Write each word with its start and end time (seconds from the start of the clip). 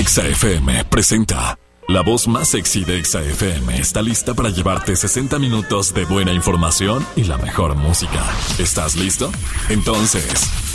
Exa 0.00 0.26
FM 0.26 0.86
presenta. 0.86 1.58
La 1.86 2.00
voz 2.00 2.26
más 2.26 2.48
sexy 2.48 2.84
de 2.84 2.98
Exa 2.98 3.20
FM 3.20 3.78
está 3.78 4.00
lista 4.00 4.32
para 4.32 4.48
llevarte 4.48 4.96
60 4.96 5.38
minutos 5.38 5.92
de 5.92 6.06
buena 6.06 6.32
información 6.32 7.06
y 7.16 7.24
la 7.24 7.36
mejor 7.36 7.74
música. 7.74 8.24
¿Estás 8.58 8.96
listo? 8.96 9.30
Entonces, 9.68 10.24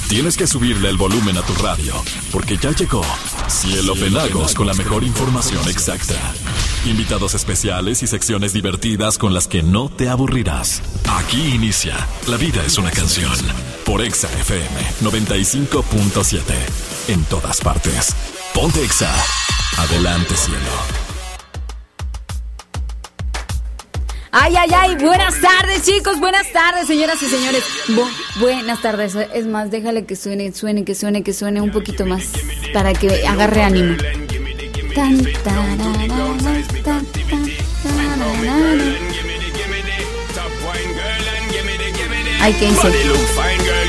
tienes 0.09 0.37
que 0.37 0.45
subirle 0.45 0.89
el 0.89 0.97
volumen 0.97 1.35
a 1.37 1.41
tu 1.41 1.55
radio, 1.55 1.95
porque 2.31 2.57
ya 2.57 2.69
llegó 2.69 3.01
Cielo 3.47 3.95
Pelagos 3.95 4.53
con 4.53 4.67
la 4.67 4.75
mejor 4.75 5.03
información 5.03 5.67
exacta. 5.69 6.13
Invitados 6.85 7.33
especiales 7.33 8.03
y 8.03 8.07
secciones 8.07 8.53
divertidas 8.53 9.17
con 9.17 9.33
las 9.33 9.47
que 9.47 9.63
no 9.63 9.89
te 9.89 10.07
aburrirás. 10.07 10.83
Aquí 11.09 11.55
inicia 11.55 11.95
La 12.27 12.37
vida 12.37 12.63
es 12.63 12.77
una 12.77 12.91
canción 12.91 13.33
por 13.87 14.03
Exa 14.03 14.31
FM 14.31 14.81
95.7. 15.01 16.41
En 17.07 17.23
todas 17.23 17.59
partes. 17.61 18.34
Ponte 18.55 18.81
Exa. 18.81 19.13
Adelante, 19.77 20.33
cielo. 20.33 20.59
Ay, 24.31 24.55
ay, 24.57 24.69
ay, 24.73 24.95
buenas 24.95 25.41
tardes 25.41 25.83
chicos, 25.83 26.21
buenas 26.21 26.49
tardes 26.53 26.87
señoras 26.87 27.21
y 27.21 27.27
señores. 27.27 27.63
buenas 28.39 28.81
tardes, 28.81 29.15
es 29.33 29.45
más, 29.45 29.71
déjale 29.71 30.05
que 30.05 30.15
suene, 30.15 30.53
suene, 30.53 30.85
que 30.85 30.95
suene, 30.95 31.21
que 31.21 31.33
suene 31.33 31.59
un 31.59 31.71
poquito 31.71 32.05
más 32.05 32.31
para 32.73 32.93
que 32.93 33.27
agarre 33.27 33.61
ánimo. 33.61 33.97
Ay, 42.39 42.53
¿qué? 42.53 43.84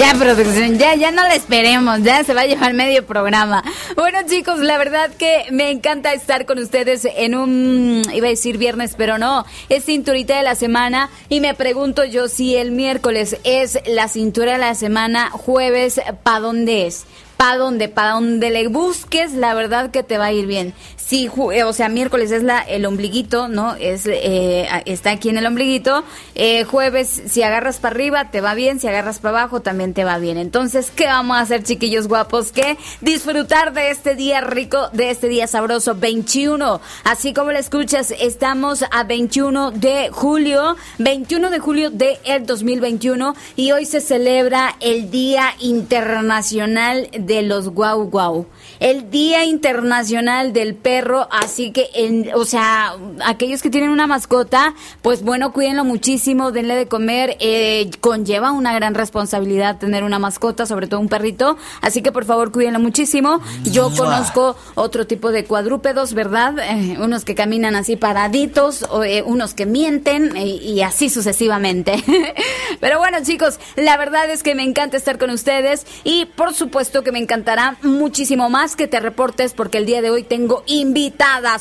Ya, 0.00 0.14
producción, 0.14 0.78
ya, 0.78 0.94
ya 0.94 1.10
no 1.10 1.22
la 1.24 1.34
esperemos, 1.34 2.02
ya 2.02 2.24
se 2.24 2.32
va 2.32 2.42
a 2.42 2.46
llevar 2.46 2.72
medio 2.72 3.04
programa. 3.04 3.62
Bueno, 3.96 4.20
chicos, 4.26 4.58
la 4.60 4.78
verdad 4.78 5.10
que 5.10 5.44
me 5.50 5.70
encanta 5.70 6.14
estar 6.14 6.46
con 6.46 6.58
ustedes 6.58 7.04
en 7.04 7.34
un, 7.34 8.02
iba 8.14 8.26
a 8.26 8.30
decir 8.30 8.56
viernes, 8.56 8.94
pero 8.96 9.18
no, 9.18 9.44
es 9.68 9.84
cinturita 9.84 10.38
de 10.38 10.42
la 10.42 10.54
semana 10.54 11.10
y 11.28 11.40
me 11.40 11.54
pregunto 11.54 12.04
yo 12.04 12.28
si 12.28 12.56
el 12.56 12.70
miércoles 12.70 13.36
es 13.44 13.78
la 13.86 14.08
cintura 14.08 14.52
de 14.52 14.58
la 14.58 14.74
semana, 14.74 15.28
jueves, 15.30 16.00
¿para 16.22 16.40
dónde 16.40 16.86
es? 16.86 17.04
para 17.40 17.56
donde, 17.56 17.88
para 17.88 18.10
donde 18.10 18.50
le 18.50 18.68
busques, 18.68 19.32
la 19.32 19.54
verdad 19.54 19.90
que 19.90 20.02
te 20.02 20.18
va 20.18 20.26
a 20.26 20.32
ir 20.32 20.46
bien. 20.46 20.74
Sí, 21.10 21.28
eh, 21.52 21.64
o 21.64 21.72
sea, 21.72 21.88
miércoles 21.88 22.30
es 22.30 22.44
la 22.44 22.60
el 22.60 22.86
ombliguito, 22.86 23.48
¿no? 23.48 23.74
Es 23.74 24.06
eh, 24.06 24.68
está 24.84 25.10
aquí 25.10 25.28
en 25.28 25.38
el 25.38 25.46
ombliguito. 25.46 26.04
Eh, 26.36 26.62
jueves, 26.62 27.24
si 27.26 27.42
agarras 27.42 27.80
para 27.80 27.96
arriba, 27.96 28.30
te 28.30 28.40
va 28.40 28.54
bien. 28.54 28.78
Si 28.78 28.86
agarras 28.86 29.18
para 29.18 29.40
abajo, 29.40 29.60
también 29.60 29.92
te 29.92 30.04
va 30.04 30.18
bien. 30.18 30.38
Entonces, 30.38 30.92
¿qué 30.94 31.06
vamos 31.06 31.36
a 31.36 31.40
hacer, 31.40 31.64
chiquillos 31.64 32.06
guapos? 32.06 32.52
Que 32.52 32.78
disfrutar 33.00 33.72
de 33.72 33.90
este 33.90 34.14
día 34.14 34.40
rico, 34.40 34.88
de 34.92 35.10
este 35.10 35.26
día 35.26 35.48
sabroso, 35.48 35.96
21. 35.96 36.80
Así 37.02 37.34
como 37.34 37.50
lo 37.50 37.58
escuchas, 37.58 38.14
estamos 38.20 38.84
a 38.92 39.02
21 39.02 39.72
de 39.72 40.10
julio, 40.12 40.76
21 40.98 41.50
de 41.50 41.58
julio 41.58 41.90
de 41.90 42.20
el 42.22 42.46
2021 42.46 43.34
y 43.56 43.72
hoy 43.72 43.84
se 43.84 44.00
celebra 44.00 44.76
el 44.78 45.10
Día 45.10 45.54
Internacional 45.58 47.08
de 47.10 47.42
los 47.42 47.70
Guau 47.70 48.04
Guau 48.04 48.46
el 48.80 49.10
Día 49.10 49.44
Internacional 49.44 50.54
del 50.54 50.74
Perro, 50.74 50.99
así 51.30 51.72
que, 51.72 51.88
en, 51.94 52.30
o 52.34 52.44
sea, 52.44 52.94
aquellos 53.24 53.62
que 53.62 53.70
tienen 53.70 53.90
una 53.90 54.06
mascota, 54.06 54.74
pues 55.02 55.22
bueno, 55.22 55.52
cuídenlo 55.52 55.84
muchísimo, 55.84 56.52
denle 56.52 56.74
de 56.74 56.86
comer, 56.86 57.36
eh, 57.40 57.90
conlleva 58.00 58.52
una 58.52 58.74
gran 58.74 58.94
responsabilidad 58.94 59.78
tener 59.78 60.04
una 60.04 60.18
mascota, 60.18 60.66
sobre 60.66 60.86
todo 60.86 61.00
un 61.00 61.08
perrito, 61.08 61.56
así 61.80 62.02
que 62.02 62.12
por 62.12 62.24
favor 62.24 62.52
cuídenlo 62.52 62.80
muchísimo. 62.80 63.40
Yo 63.64 63.90
conozco 63.96 64.56
otro 64.74 65.06
tipo 65.06 65.30
de 65.30 65.44
cuadrúpedos, 65.44 66.14
¿verdad? 66.14 66.58
Eh, 66.58 66.96
unos 67.00 67.24
que 67.24 67.34
caminan 67.34 67.74
así 67.74 67.96
paraditos, 67.96 68.84
o, 68.90 69.04
eh, 69.04 69.22
unos 69.22 69.54
que 69.54 69.66
mienten 69.66 70.36
y 70.36 70.82
así 70.82 71.10
sucesivamente. 71.10 72.02
Pero 72.80 72.98
bueno, 72.98 73.18
chicos, 73.22 73.58
la 73.76 73.96
verdad 73.96 74.30
es 74.30 74.42
que 74.42 74.54
me 74.54 74.62
encanta 74.62 74.96
estar 74.96 75.18
con 75.18 75.30
ustedes 75.30 75.86
y 76.04 76.26
por 76.26 76.54
supuesto 76.54 77.02
que 77.02 77.12
me 77.12 77.18
encantará 77.18 77.76
muchísimo 77.82 78.48
más 78.48 78.76
que 78.76 78.86
te 78.86 79.00
reportes 79.00 79.52
porque 79.52 79.78
el 79.78 79.86
día 79.86 80.02
de 80.02 80.10
hoy 80.10 80.22
tengo 80.22 80.62
invitadas, 80.66 80.89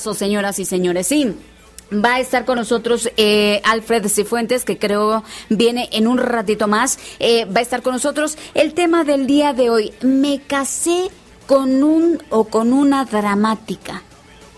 o 0.05 0.13
señoras 0.13 0.59
y 0.59 0.65
señores. 0.65 1.07
Sí. 1.07 1.35
Va 1.91 2.15
a 2.15 2.19
estar 2.19 2.45
con 2.45 2.57
nosotros 2.57 3.09
eh, 3.17 3.61
Alfred 3.63 4.07
Cifuentes, 4.07 4.63
que 4.63 4.77
creo 4.77 5.23
viene 5.49 5.89
en 5.91 6.07
un 6.07 6.19
ratito 6.19 6.67
más. 6.67 6.99
Eh, 7.19 7.45
va 7.45 7.59
a 7.59 7.63
estar 7.63 7.81
con 7.81 7.93
nosotros. 7.93 8.37
El 8.53 8.73
tema 8.73 9.03
del 9.03 9.25
día 9.25 9.53
de 9.53 9.71
hoy, 9.71 9.93
me 10.01 10.39
casé 10.39 11.09
con 11.47 11.83
un 11.83 12.21
o 12.29 12.45
con 12.45 12.73
una 12.73 13.05
dramática. 13.05 14.03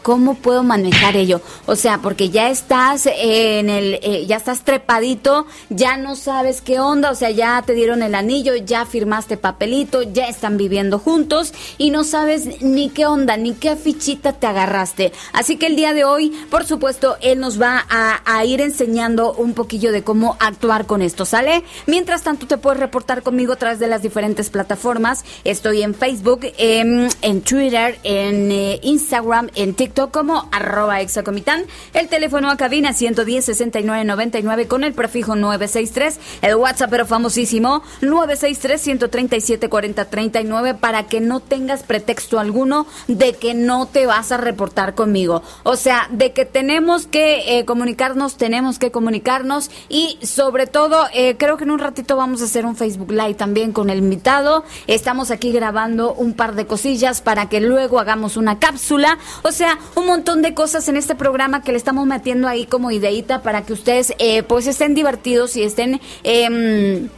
¿Cómo 0.02 0.34
puedo 0.34 0.64
manejar 0.64 1.16
ello? 1.16 1.42
O 1.68 1.76
sea, 1.76 2.00
porque 2.00 2.32
ya 2.32 2.50
estás 2.50 3.06
en 3.06 3.70
el, 3.70 4.00
eh, 4.02 4.26
ya 4.26 4.38
estás 4.38 4.64
trepadito, 4.64 5.46
ya 5.70 5.96
no 5.98 6.16
sabes 6.16 6.62
qué 6.62 6.80
onda, 6.80 7.12
o 7.12 7.16
sea, 7.16 7.30
ya 7.30 7.62
te 7.62 7.74
dieron 7.74 8.02
el 8.02 8.16
anillo, 8.16 8.56
ya 8.56 8.86
firmaste 8.88 9.38
papelito, 9.38 10.02
ya 10.02 10.28
están 10.28 10.58
viviendo 10.58 10.98
juntos 10.98 11.54
y 11.78 11.92
no 11.92 12.04
sabes 12.04 12.62
ni 12.64 12.90
qué 12.90 13.06
onda, 13.06 13.38
ni 13.38 13.54
qué 13.54 13.76
fichita 13.76 14.34
te 14.34 14.48
agarraste. 14.48 15.12
Así 15.34 15.58
que 15.58 15.68
el 15.68 15.76
día 15.76 15.94
de 15.94 16.04
hoy, 16.04 16.32
por 16.50 16.66
supuesto, 16.66 17.18
él 17.22 17.40
nos 17.40 17.62
va 17.62 17.86
a, 17.88 18.44
ir 18.44 18.60
enseñando 18.60 19.34
un 19.34 19.54
poquillo 19.54 19.92
de 19.92 20.04
cómo 20.04 20.36
actuar 20.40 20.88
con 20.88 21.04
esto, 21.04 21.26
¿sale? 21.26 21.64
Mientras 21.86 22.24
tanto, 22.24 22.48
te 22.48 22.58
puedes 22.58 22.80
reportar 22.80 23.22
conmigo 23.22 23.54
a 23.54 23.56
través 23.56 23.78
de 23.78 23.88
las 23.88 24.02
diferentes 24.02 24.50
plataformas. 24.50 25.24
Estoy 25.44 25.84
en 25.84 25.94
Facebook, 25.94 26.40
en, 26.58 27.10
Twitter, 27.42 28.00
en 28.04 28.52
eh, 28.52 28.80
Instagram, 28.82 29.50
en 29.54 29.76
TikTok 29.76 29.91
como 30.12 30.48
arroba 30.52 31.02
exacomitán. 31.02 31.66
El 31.94 32.08
teléfono 32.08 32.50
a 32.50 32.58
cabina 32.58 32.92
110-6999 32.92 34.68
con 34.68 34.84
el 34.84 34.94
prefijo 34.94 35.36
963. 35.36 36.20
El 36.42 36.56
WhatsApp 36.56 36.92
pero 36.92 37.06
famosísimo 37.06 37.84
963-137-4039 38.02 40.78
para 40.78 41.08
que 41.08 41.22
no 41.22 41.40
tengas 41.40 41.84
pretexto 41.84 42.40
alguno 42.40 42.86
de 43.08 43.34
que 43.34 43.54
no 43.54 43.86
te 43.86 44.06
vas 44.06 44.32
a 44.32 44.38
reportar 44.38 44.96
conmigo. 44.96 45.44
O 45.64 45.76
sea, 45.76 46.08
de 46.12 46.32
que 46.34 46.46
tenemos 46.46 47.08
que 47.08 47.60
eh, 47.60 47.66
comunicarnos, 47.66 48.38
tenemos 48.38 48.80
que 48.80 48.92
comunicarnos 48.92 49.72
y 49.90 50.18
sobre 50.22 50.68
todo 50.68 51.08
eh, 51.14 51.36
creo 51.38 51.58
que 51.58 51.64
en 51.64 51.72
un 51.72 51.80
ratito 51.80 52.18
vamos 52.18 52.42
a 52.42 52.46
hacer 52.46 52.66
un 52.66 52.76
Facebook 52.76 53.12
Live 53.12 53.36
también 53.36 53.72
con 53.72 53.90
el 53.90 54.00
invitado. 54.00 54.64
Estamos 54.88 55.32
aquí 55.32 55.52
grabando 55.52 56.14
un 56.14 56.34
par 56.34 56.56
de 56.56 56.68
cosillas 56.68 57.22
para 57.22 57.50
que 57.50 57.62
luego 57.62 58.00
hagamos 58.00 58.38
una 58.38 58.60
cápsula. 58.60 59.18
O 59.44 59.52
sea, 59.52 59.78
un 59.96 60.06
montón 60.06 60.42
de 60.42 60.54
cosas 60.54 60.88
en 60.88 60.98
este 60.98 61.16
programa 61.16 61.62
que 61.62 61.72
le 61.72 61.78
estamos 61.78 62.06
metiendo 62.06 62.48
ahí 62.48 62.66
como 62.66 62.92
ideita 62.92 63.42
para 63.42 63.64
que 63.64 63.74
ustedes 63.74 64.14
eh, 64.20 64.44
pues 64.44 64.68
estén 64.68 64.96
divertidos 64.96 65.56
y 65.56 65.64
estén... 65.64 66.02
Eh, 66.24 67.10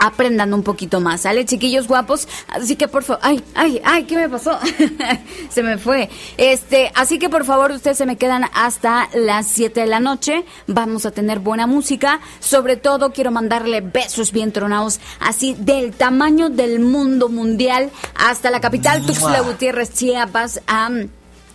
aprendan 0.00 0.54
un 0.54 0.62
poquito 0.62 1.00
más, 1.00 1.20
¿sale, 1.20 1.44
chiquillos 1.44 1.86
guapos? 1.86 2.26
Así 2.48 2.74
que 2.74 2.88
por 2.88 3.04
favor, 3.04 3.20
ay, 3.22 3.44
ay, 3.54 3.80
ay, 3.84 4.04
¿qué 4.04 4.16
me 4.16 4.28
pasó? 4.28 4.58
se 5.50 5.62
me 5.62 5.78
fue. 5.78 6.08
Este, 6.38 6.90
así 6.96 7.18
que 7.18 7.28
por 7.28 7.44
favor, 7.44 7.70
ustedes 7.70 7.98
se 7.98 8.06
me 8.06 8.16
quedan 8.16 8.46
hasta 8.54 9.08
las 9.14 9.46
7 9.46 9.80
de 9.80 9.86
la 9.86 10.00
noche. 10.00 10.44
Vamos 10.66 11.04
a 11.04 11.10
tener 11.10 11.38
buena 11.38 11.66
música. 11.66 12.20
Sobre 12.40 12.76
todo, 12.76 13.12
quiero 13.12 13.30
mandarle 13.30 13.82
besos 13.82 14.32
bien 14.32 14.52
tronados, 14.52 15.00
así 15.20 15.54
del 15.58 15.92
tamaño 15.92 16.48
del 16.48 16.80
mundo 16.80 17.28
mundial 17.28 17.90
hasta 18.14 18.50
la 18.50 18.60
capital, 18.60 19.04
Tuxtla 19.04 19.40
Gutiérrez, 19.40 19.92
Chiapas, 19.92 20.62
a 20.66 20.88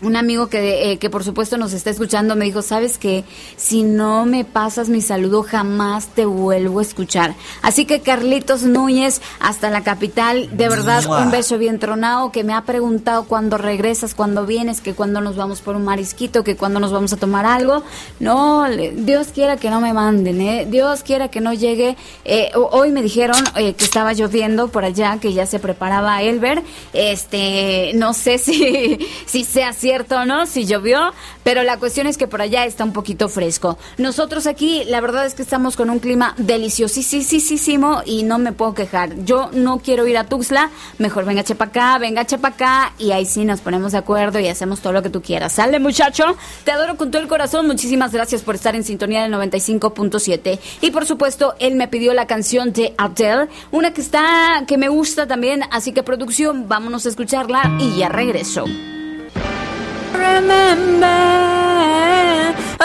un 0.05 0.15
amigo 0.15 0.47
que, 0.47 0.91
eh, 0.91 0.97
que 0.97 1.09
por 1.09 1.23
supuesto 1.23 1.57
nos 1.57 1.73
está 1.73 1.89
escuchando 1.89 2.35
me 2.35 2.45
dijo, 2.45 2.61
sabes 2.61 2.97
que 2.97 3.23
si 3.57 3.83
no 3.83 4.25
me 4.25 4.45
pasas 4.45 4.87
mi 4.87 5.01
saludo 5.01 5.43
jamás 5.43 6.07
te 6.07 6.25
vuelvo 6.25 6.79
a 6.79 6.81
escuchar. 6.81 7.35
Así 7.61 7.85
que 7.85 8.01
Carlitos 8.01 8.63
Núñez, 8.63 9.21
hasta 9.39 9.69
la 9.69 9.83
capital, 9.83 10.55
de 10.55 10.69
verdad 10.69 11.03
un 11.05 11.31
beso 11.31 11.57
bien 11.57 11.79
tronado 11.79 12.31
que 12.31 12.43
me 12.43 12.53
ha 12.53 12.61
preguntado 12.61 13.25
cuándo 13.25 13.57
regresas, 13.57 14.13
cuándo 14.13 14.45
vienes, 14.45 14.81
que 14.81 14.93
cuándo 14.93 15.21
nos 15.21 15.35
vamos 15.35 15.61
por 15.61 15.75
un 15.75 15.83
marisquito, 15.83 16.43
que 16.43 16.55
cuándo 16.55 16.79
nos 16.79 16.91
vamos 16.91 17.11
a 17.13 17.17
tomar 17.17 17.45
algo. 17.45 17.83
No, 18.19 18.65
Dios 18.69 19.29
quiera 19.33 19.57
que 19.57 19.69
no 19.69 19.81
me 19.81 19.93
manden, 19.93 20.39
¿eh? 20.41 20.67
Dios 20.69 21.03
quiera 21.03 21.29
que 21.29 21.41
no 21.41 21.53
llegue. 21.53 21.97
Eh, 22.25 22.51
hoy 22.53 22.91
me 22.91 23.01
dijeron 23.01 23.37
eh, 23.55 23.73
que 23.73 23.85
estaba 23.85 24.13
lloviendo 24.13 24.67
por 24.67 24.85
allá, 24.85 25.17
que 25.19 25.33
ya 25.33 25.45
se 25.45 25.59
preparaba 25.59 26.21
Elber. 26.21 26.61
Este, 26.93 27.91
no 27.95 28.13
sé 28.13 28.37
si, 28.45 28.99
si 29.25 29.43
sea 29.43 29.73
cierto 29.73 29.94
cierto, 29.95 30.25
¿no? 30.25 30.45
Si 30.45 30.65
llovió, 30.65 31.13
pero 31.45 31.63
la 31.63 31.77
cuestión 31.77 32.05
es 32.05 32.17
que 32.17 32.27
por 32.27 32.41
allá 32.41 32.65
está 32.65 32.83
un 32.83 32.91
poquito 32.91 33.29
fresco. 33.29 33.77
Nosotros 33.97 34.45
aquí, 34.45 34.83
la 34.83 34.99
verdad 34.99 35.25
es 35.25 35.35
que 35.35 35.41
estamos 35.41 35.77
con 35.77 35.89
un 35.89 35.99
clima 35.99 36.33
deliciosísimo 36.37 38.01
y 38.05 38.23
no 38.23 38.37
me 38.37 38.51
puedo 38.51 38.73
quejar. 38.73 39.15
Yo 39.23 39.49
no 39.53 39.79
quiero 39.79 40.05
ir 40.05 40.17
a 40.17 40.25
Tuxtla, 40.25 40.69
mejor 40.97 41.23
venga 41.23 41.43
acá, 41.59 41.97
venga 41.97 42.23
acá 42.43 42.91
y 42.97 43.11
ahí 43.11 43.25
sí 43.25 43.45
nos 43.45 43.61
ponemos 43.61 43.93
de 43.93 43.99
acuerdo 43.99 44.37
y 44.41 44.49
hacemos 44.49 44.81
todo 44.81 44.91
lo 44.91 45.01
que 45.01 45.09
tú 45.09 45.21
quieras. 45.21 45.53
Sale, 45.53 45.79
muchacho, 45.79 46.25
te 46.65 46.71
adoro 46.71 46.97
con 46.97 47.09
todo 47.09 47.21
el 47.21 47.29
corazón. 47.29 47.65
Muchísimas 47.65 48.11
gracias 48.11 48.41
por 48.41 48.55
estar 48.55 48.75
en 48.75 48.83
sintonía 48.83 49.23
del 49.23 49.33
95.7. 49.33 50.59
Y 50.81 50.91
por 50.91 51.05
supuesto, 51.05 51.55
él 51.59 51.75
me 51.75 51.87
pidió 51.87 52.13
la 52.13 52.27
canción 52.27 52.73
de 52.73 52.93
Adele, 52.97 53.47
una 53.71 53.93
que 53.93 54.01
está 54.01 54.65
que 54.67 54.77
me 54.77 54.89
gusta 54.89 55.25
también, 55.25 55.61
así 55.71 55.93
que 55.93 56.03
producción, 56.03 56.67
vámonos 56.67 57.05
a 57.05 57.09
escucharla 57.09 57.77
y 57.79 57.97
ya 57.97 58.09
regreso. 58.09 58.65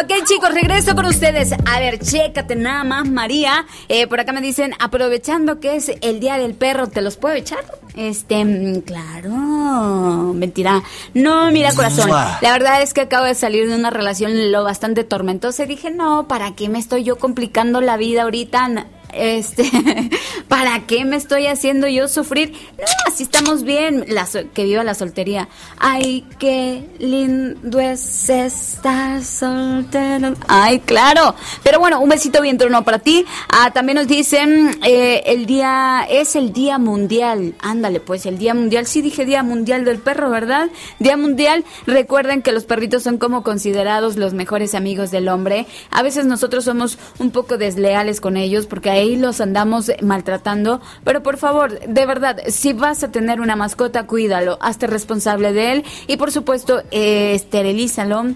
Ok, 0.02 0.24
chicos, 0.24 0.54
regreso 0.54 0.94
con 0.94 1.04
ustedes. 1.04 1.52
A 1.52 1.78
ver, 1.78 1.98
chécate 1.98 2.56
nada 2.56 2.84
más, 2.84 3.06
María. 3.06 3.66
Eh, 3.88 4.06
por 4.06 4.18
acá 4.18 4.32
me 4.32 4.40
dicen, 4.40 4.72
aprovechando 4.78 5.60
que 5.60 5.76
es 5.76 5.92
el 6.00 6.20
día 6.20 6.38
del 6.38 6.54
perro, 6.54 6.86
¿te 6.86 7.02
los 7.02 7.16
puedo 7.16 7.34
echar? 7.34 7.64
Este, 7.96 8.42
mm, 8.44 8.80
claro, 8.80 10.32
mentira. 10.34 10.82
No, 11.12 11.50
mira, 11.50 11.74
corazón. 11.74 12.08
La 12.08 12.52
verdad 12.52 12.80
es 12.82 12.94
que 12.94 13.02
acabo 13.02 13.26
de 13.26 13.34
salir 13.34 13.68
de 13.68 13.74
una 13.74 13.90
relación 13.90 14.50
lo 14.50 14.64
bastante 14.64 15.04
tormentosa 15.04 15.64
y 15.64 15.66
dije, 15.66 15.90
no, 15.90 16.26
¿para 16.28 16.54
qué 16.54 16.68
me 16.68 16.78
estoy 16.78 17.04
yo 17.04 17.18
complicando 17.18 17.80
la 17.80 17.98
vida 17.98 18.22
ahorita? 18.22 18.86
Este, 19.14 19.70
¿para 20.48 20.86
qué 20.86 21.04
me 21.04 21.16
estoy 21.16 21.46
haciendo 21.46 21.88
yo 21.88 22.08
sufrir? 22.08 22.52
No, 22.78 22.84
así 23.06 23.24
estamos 23.24 23.62
bien, 23.62 24.04
la, 24.08 24.26
que 24.54 24.64
viva 24.64 24.84
la 24.84 24.94
soltería. 24.94 25.48
Ay, 25.78 26.26
qué 26.38 26.84
lindo 26.98 27.80
es 27.80 28.28
estar 28.28 29.22
soltero. 29.22 30.34
Ay, 30.48 30.80
claro. 30.80 31.34
Pero 31.62 31.80
bueno, 31.80 32.00
un 32.00 32.08
besito 32.08 32.42
bien 32.42 32.58
trono 32.58 32.84
para 32.84 32.98
ti. 32.98 33.24
Ah, 33.48 33.70
también 33.72 33.96
nos 33.96 34.08
dicen, 34.08 34.78
eh, 34.84 35.22
el 35.26 35.46
día, 35.46 36.06
es 36.08 36.36
el 36.36 36.52
día 36.52 36.78
mundial. 36.78 37.54
Ándale, 37.60 38.00
pues, 38.00 38.26
el 38.26 38.38
día 38.38 38.54
mundial. 38.54 38.86
Sí 38.86 39.02
dije 39.02 39.24
día 39.24 39.42
mundial 39.42 39.84
del 39.84 39.98
perro, 39.98 40.30
¿verdad? 40.30 40.70
Día 40.98 41.16
mundial. 41.16 41.64
Recuerden 41.86 42.42
que 42.42 42.52
los 42.52 42.64
perritos 42.64 43.02
son 43.02 43.18
como 43.18 43.42
considerados 43.42 44.16
los 44.16 44.34
mejores 44.34 44.74
amigos 44.74 45.10
del 45.10 45.28
hombre. 45.28 45.66
A 45.90 46.02
veces 46.02 46.26
nosotros 46.26 46.64
somos 46.64 46.98
un 47.18 47.30
poco 47.30 47.58
desleales 47.58 48.20
con 48.20 48.36
ellos 48.36 48.66
porque 48.66 48.90
hay 48.90 48.99
ahí 49.00 49.16
los 49.16 49.40
andamos 49.40 49.90
maltratando, 50.02 50.80
pero 51.04 51.22
por 51.22 51.36
favor, 51.36 51.80
de 51.80 52.06
verdad, 52.06 52.38
si 52.48 52.72
vas 52.72 53.02
a 53.02 53.10
tener 53.10 53.40
una 53.40 53.56
mascota, 53.56 54.06
cuídalo, 54.06 54.58
hazte 54.60 54.86
responsable 54.86 55.52
de 55.52 55.72
él 55.72 55.84
y 56.06 56.16
por 56.16 56.30
supuesto, 56.32 56.82
eh, 56.90 57.34
esterilízalo 57.34 58.34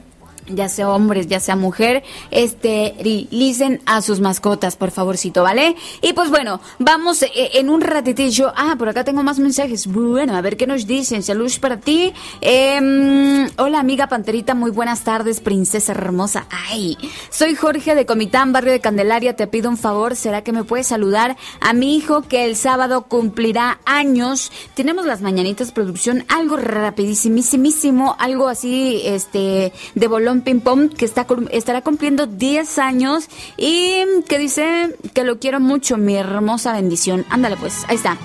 ya 0.48 0.68
sea 0.68 0.90
hombres, 0.90 1.26
ya 1.26 1.40
sea 1.40 1.56
mujer, 1.56 2.02
esterilicen 2.30 3.80
a 3.86 4.02
sus 4.02 4.20
mascotas, 4.20 4.76
por 4.76 4.90
favorcito, 4.90 5.42
¿vale? 5.42 5.76
Y 6.02 6.12
pues 6.12 6.30
bueno, 6.30 6.60
vamos 6.78 7.22
eh, 7.22 7.30
en 7.54 7.70
un 7.70 7.80
ratitillo. 7.80 8.52
Ah, 8.56 8.76
por 8.78 8.88
acá 8.88 9.04
tengo 9.04 9.22
más 9.22 9.38
mensajes. 9.38 9.86
Bueno, 9.86 10.36
a 10.36 10.40
ver 10.40 10.56
qué 10.56 10.66
nos 10.66 10.86
dicen. 10.86 11.22
Saludos 11.22 11.58
para 11.58 11.78
ti. 11.78 12.12
Em, 12.40 13.48
hola, 13.56 13.80
amiga 13.80 14.08
Panterita, 14.08 14.54
muy 14.54 14.70
buenas 14.70 15.04
tardes, 15.04 15.40
princesa 15.40 15.92
hermosa. 15.92 16.46
Ay, 16.50 16.96
soy 17.30 17.54
Jorge 17.54 17.94
de 17.94 18.06
Comitán, 18.06 18.52
barrio 18.52 18.72
de 18.72 18.80
Candelaria. 18.80 19.36
Te 19.36 19.46
pido 19.46 19.70
un 19.70 19.76
favor, 19.76 20.16
¿será 20.16 20.42
que 20.42 20.52
me 20.52 20.64
puedes 20.64 20.86
saludar 20.86 21.36
a 21.60 21.72
mi 21.72 21.96
hijo 21.96 22.22
que 22.22 22.44
el 22.44 22.56
sábado 22.56 23.02
cumplirá 23.02 23.80
años? 23.84 24.52
Tenemos 24.74 25.06
las 25.06 25.22
mañanitas 25.22 25.72
producción, 25.72 26.24
algo 26.28 26.56
rapidísimísimo, 26.56 28.16
algo 28.18 28.48
así, 28.48 29.02
este, 29.04 29.72
de 29.94 30.08
bolón 30.08 30.33
Ping 30.42 30.60
Pong, 30.60 30.92
que 30.92 31.04
está, 31.04 31.26
estará 31.50 31.82
cumpliendo 31.82 32.26
10 32.26 32.78
años 32.78 33.28
y 33.56 34.04
que 34.28 34.38
dice 34.38 34.96
que 35.12 35.24
lo 35.24 35.38
quiero 35.38 35.60
mucho, 35.60 35.96
mi 35.96 36.16
hermosa 36.16 36.72
bendición. 36.72 37.24
Ándale 37.30 37.56
pues, 37.56 37.84
ahí 37.88 37.96
está. 37.96 38.18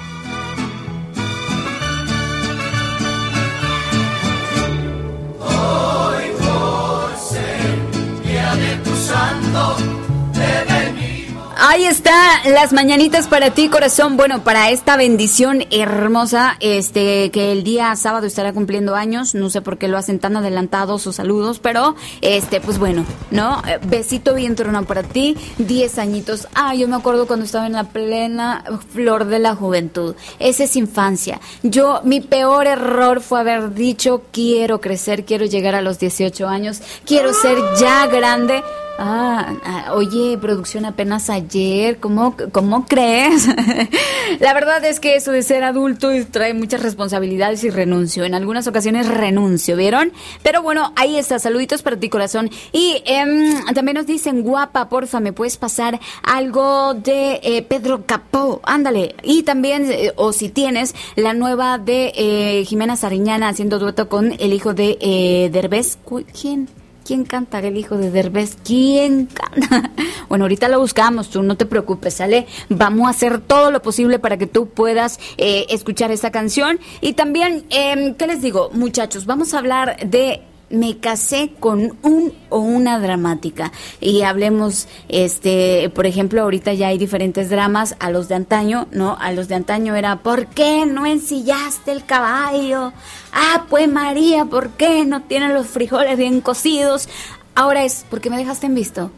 Ahí 11.61 11.83
está, 11.83 12.41
las 12.45 12.71
mañanitas 12.71 13.27
para 13.27 13.49
ti, 13.51 13.67
corazón. 13.67 14.15
Bueno, 14.15 14.45
para 14.45 14.69
esta 14.69 14.95
bendición 14.95 15.65
hermosa, 15.71 16.55
este, 16.61 17.31
que 17.31 17.51
el 17.51 17.65
día 17.65 17.93
sábado 17.97 18.27
estará 18.27 18.53
cumpliendo 18.53 18.95
años. 18.95 19.35
No 19.35 19.49
sé 19.49 19.61
por 19.61 19.77
qué 19.77 19.89
lo 19.89 19.97
hacen 19.97 20.19
tan 20.19 20.37
adelantados 20.37 21.01
sus 21.01 21.17
saludos, 21.17 21.59
pero, 21.59 21.97
este, 22.21 22.61
pues 22.61 22.79
bueno, 22.79 23.05
¿no? 23.29 23.61
Eh, 23.67 23.77
besito 23.83 24.35
bien 24.35 24.55
trono 24.55 24.85
para 24.85 25.03
ti, 25.03 25.35
diez 25.57 25.99
añitos. 25.99 26.47
Ah, 26.55 26.75
yo 26.75 26.87
me 26.87 26.95
acuerdo 26.95 27.27
cuando 27.27 27.43
estaba 27.43 27.67
en 27.67 27.73
la 27.73 27.83
plena 27.83 28.63
flor 28.93 29.25
de 29.25 29.39
la 29.39 29.53
juventud. 29.53 30.15
Esa 30.39 30.63
es 30.63 30.77
infancia. 30.77 31.41
Yo, 31.61 31.99
mi 32.05 32.21
peor 32.21 32.67
error 32.67 33.19
fue 33.19 33.41
haber 33.41 33.73
dicho, 33.73 34.21
quiero 34.31 34.79
crecer, 34.79 35.25
quiero 35.25 35.45
llegar 35.45 35.75
a 35.75 35.81
los 35.81 35.99
18 35.99 36.47
años, 36.47 36.81
quiero 37.05 37.33
ser 37.33 37.57
ya 37.77 38.07
grande. 38.07 38.63
Ah, 39.01 39.55
ah, 39.63 39.93
oye, 39.93 40.37
producción 40.37 40.83
apenas 40.83 41.29
ayer, 41.29 42.01
¿cómo, 42.01 42.35
cómo 42.51 42.85
crees? 42.85 43.47
la 44.41 44.53
verdad 44.53 44.83
es 44.83 44.99
que 44.99 45.15
eso 45.15 45.31
de 45.31 45.41
ser 45.41 45.63
adulto 45.63 46.09
trae 46.29 46.53
muchas 46.53 46.83
responsabilidades 46.83 47.63
y 47.63 47.69
renuncio. 47.69 48.25
En 48.25 48.35
algunas 48.35 48.67
ocasiones 48.67 49.07
renuncio, 49.07 49.77
¿vieron? 49.77 50.11
Pero 50.43 50.61
bueno, 50.61 50.91
ahí 50.97 51.17
está, 51.17 51.39
saluditos 51.39 51.81
para 51.81 51.95
ti 51.95 52.09
corazón. 52.09 52.49
Y 52.73 53.01
em, 53.05 53.63
también 53.73 53.95
nos 53.95 54.05
dicen, 54.05 54.41
guapa, 54.41 54.89
porfa, 54.89 55.21
¿me 55.21 55.31
puedes 55.31 55.55
pasar 55.55 55.97
algo 56.21 56.93
de 56.93 57.39
eh, 57.41 57.61
Pedro 57.61 58.03
Capó? 58.05 58.59
Ándale. 58.63 59.15
Y 59.23 59.43
también, 59.43 59.89
eh, 59.89 60.11
o 60.17 60.33
si 60.33 60.49
tienes, 60.49 60.93
la 61.15 61.33
nueva 61.33 61.77
de 61.77 62.11
eh, 62.17 62.65
Jimena 62.65 62.97
Sariñana 62.97 63.47
haciendo 63.47 63.79
dueto 63.79 64.09
con 64.09 64.33
el 64.39 64.51
hijo 64.51 64.73
de 64.73 65.49
Derbez. 65.53 65.97
¿Quién? 66.37 66.67
¿Quién 67.09 67.23
canta 67.23 67.57
el 67.57 67.75
hijo 67.75 67.97
de 67.97 68.11
Derbez? 68.11 68.55
¿Quién 68.63 69.25
canta? 69.25 69.89
Bueno, 70.29 70.45
ahorita 70.45 70.67
lo 70.67 70.79
buscamos, 70.79 71.31
tú 71.31 71.41
no 71.41 71.57
te 71.57 71.65
preocupes, 71.65 72.13
¿sale? 72.13 72.45
Vamos 72.69 73.07
a 73.07 73.09
hacer 73.09 73.41
todo 73.41 73.71
lo 73.71 73.81
posible 73.81 74.19
para 74.19 74.37
que 74.37 74.45
tú 74.45 74.69
puedas 74.69 75.19
eh, 75.37 75.65
escuchar 75.69 76.11
esta 76.11 76.29
canción. 76.29 76.79
Y 77.01 77.13
también, 77.13 77.65
eh, 77.71 78.13
¿qué 78.15 78.27
les 78.27 78.43
digo? 78.43 78.69
Muchachos, 78.71 79.25
vamos 79.25 79.55
a 79.55 79.57
hablar 79.57 79.97
de 80.07 80.43
me 80.69 80.97
casé 80.97 81.51
con 81.59 81.97
un 82.03 82.33
o 82.49 82.59
una 82.59 82.99
dramática 82.99 83.71
y 83.99 84.21
hablemos 84.21 84.87
este 85.07 85.89
por 85.93 86.05
ejemplo 86.05 86.41
ahorita 86.41 86.73
ya 86.73 86.87
hay 86.87 86.97
diferentes 86.97 87.49
dramas 87.49 87.95
a 87.99 88.11
los 88.11 88.27
de 88.27 88.35
antaño 88.35 88.87
no 88.91 89.17
a 89.19 89.31
los 89.31 89.47
de 89.47 89.55
antaño 89.55 89.95
era 89.95 90.17
¿por 90.17 90.47
qué 90.47 90.85
no 90.85 91.05
ensillaste 91.05 91.91
el 91.91 92.05
caballo? 92.05 92.93
ah 93.33 93.65
pues 93.69 93.87
María 93.87 94.45
¿por 94.45 94.71
qué 94.71 95.05
no 95.05 95.23
tienen 95.23 95.53
los 95.53 95.67
frijoles 95.67 96.17
bien 96.17 96.41
cocidos? 96.41 97.09
ahora 97.55 97.83
es 97.83 98.05
¿por 98.09 98.21
qué 98.21 98.29
me 98.29 98.37
dejaste 98.37 98.67
en 98.67 98.75
visto? 98.75 99.11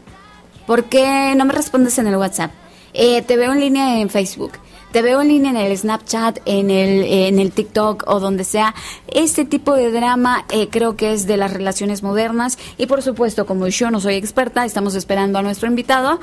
¿por 0.66 0.84
qué 0.84 1.34
no 1.36 1.44
me 1.44 1.52
respondes 1.52 1.98
en 1.98 2.06
el 2.06 2.16
WhatsApp? 2.16 2.52
Eh, 2.94 3.22
te 3.22 3.36
veo 3.36 3.52
en 3.52 3.60
línea 3.60 4.00
en 4.00 4.10
Facebook 4.10 4.52
te 4.92 5.02
veo 5.02 5.22
en 5.22 5.28
línea 5.28 5.50
en 5.50 5.56
el 5.56 5.76
Snapchat, 5.76 6.38
en 6.44 6.70
el, 6.70 7.02
en 7.04 7.38
el 7.38 7.50
TikTok 7.50 8.04
o 8.06 8.20
donde 8.20 8.44
sea. 8.44 8.74
Este 9.08 9.44
tipo 9.44 9.74
de 9.74 9.90
drama 9.90 10.44
eh, 10.50 10.68
creo 10.68 10.96
que 10.96 11.12
es 11.12 11.26
de 11.26 11.36
las 11.36 11.52
relaciones 11.52 12.02
modernas 12.02 12.58
y 12.78 12.86
por 12.86 13.02
supuesto, 13.02 13.46
como 13.46 13.66
yo 13.68 13.90
no 13.90 14.00
soy 14.00 14.14
experta, 14.14 14.64
estamos 14.64 14.94
esperando 14.94 15.38
a 15.38 15.42
nuestro 15.42 15.68
invitado 15.68 16.20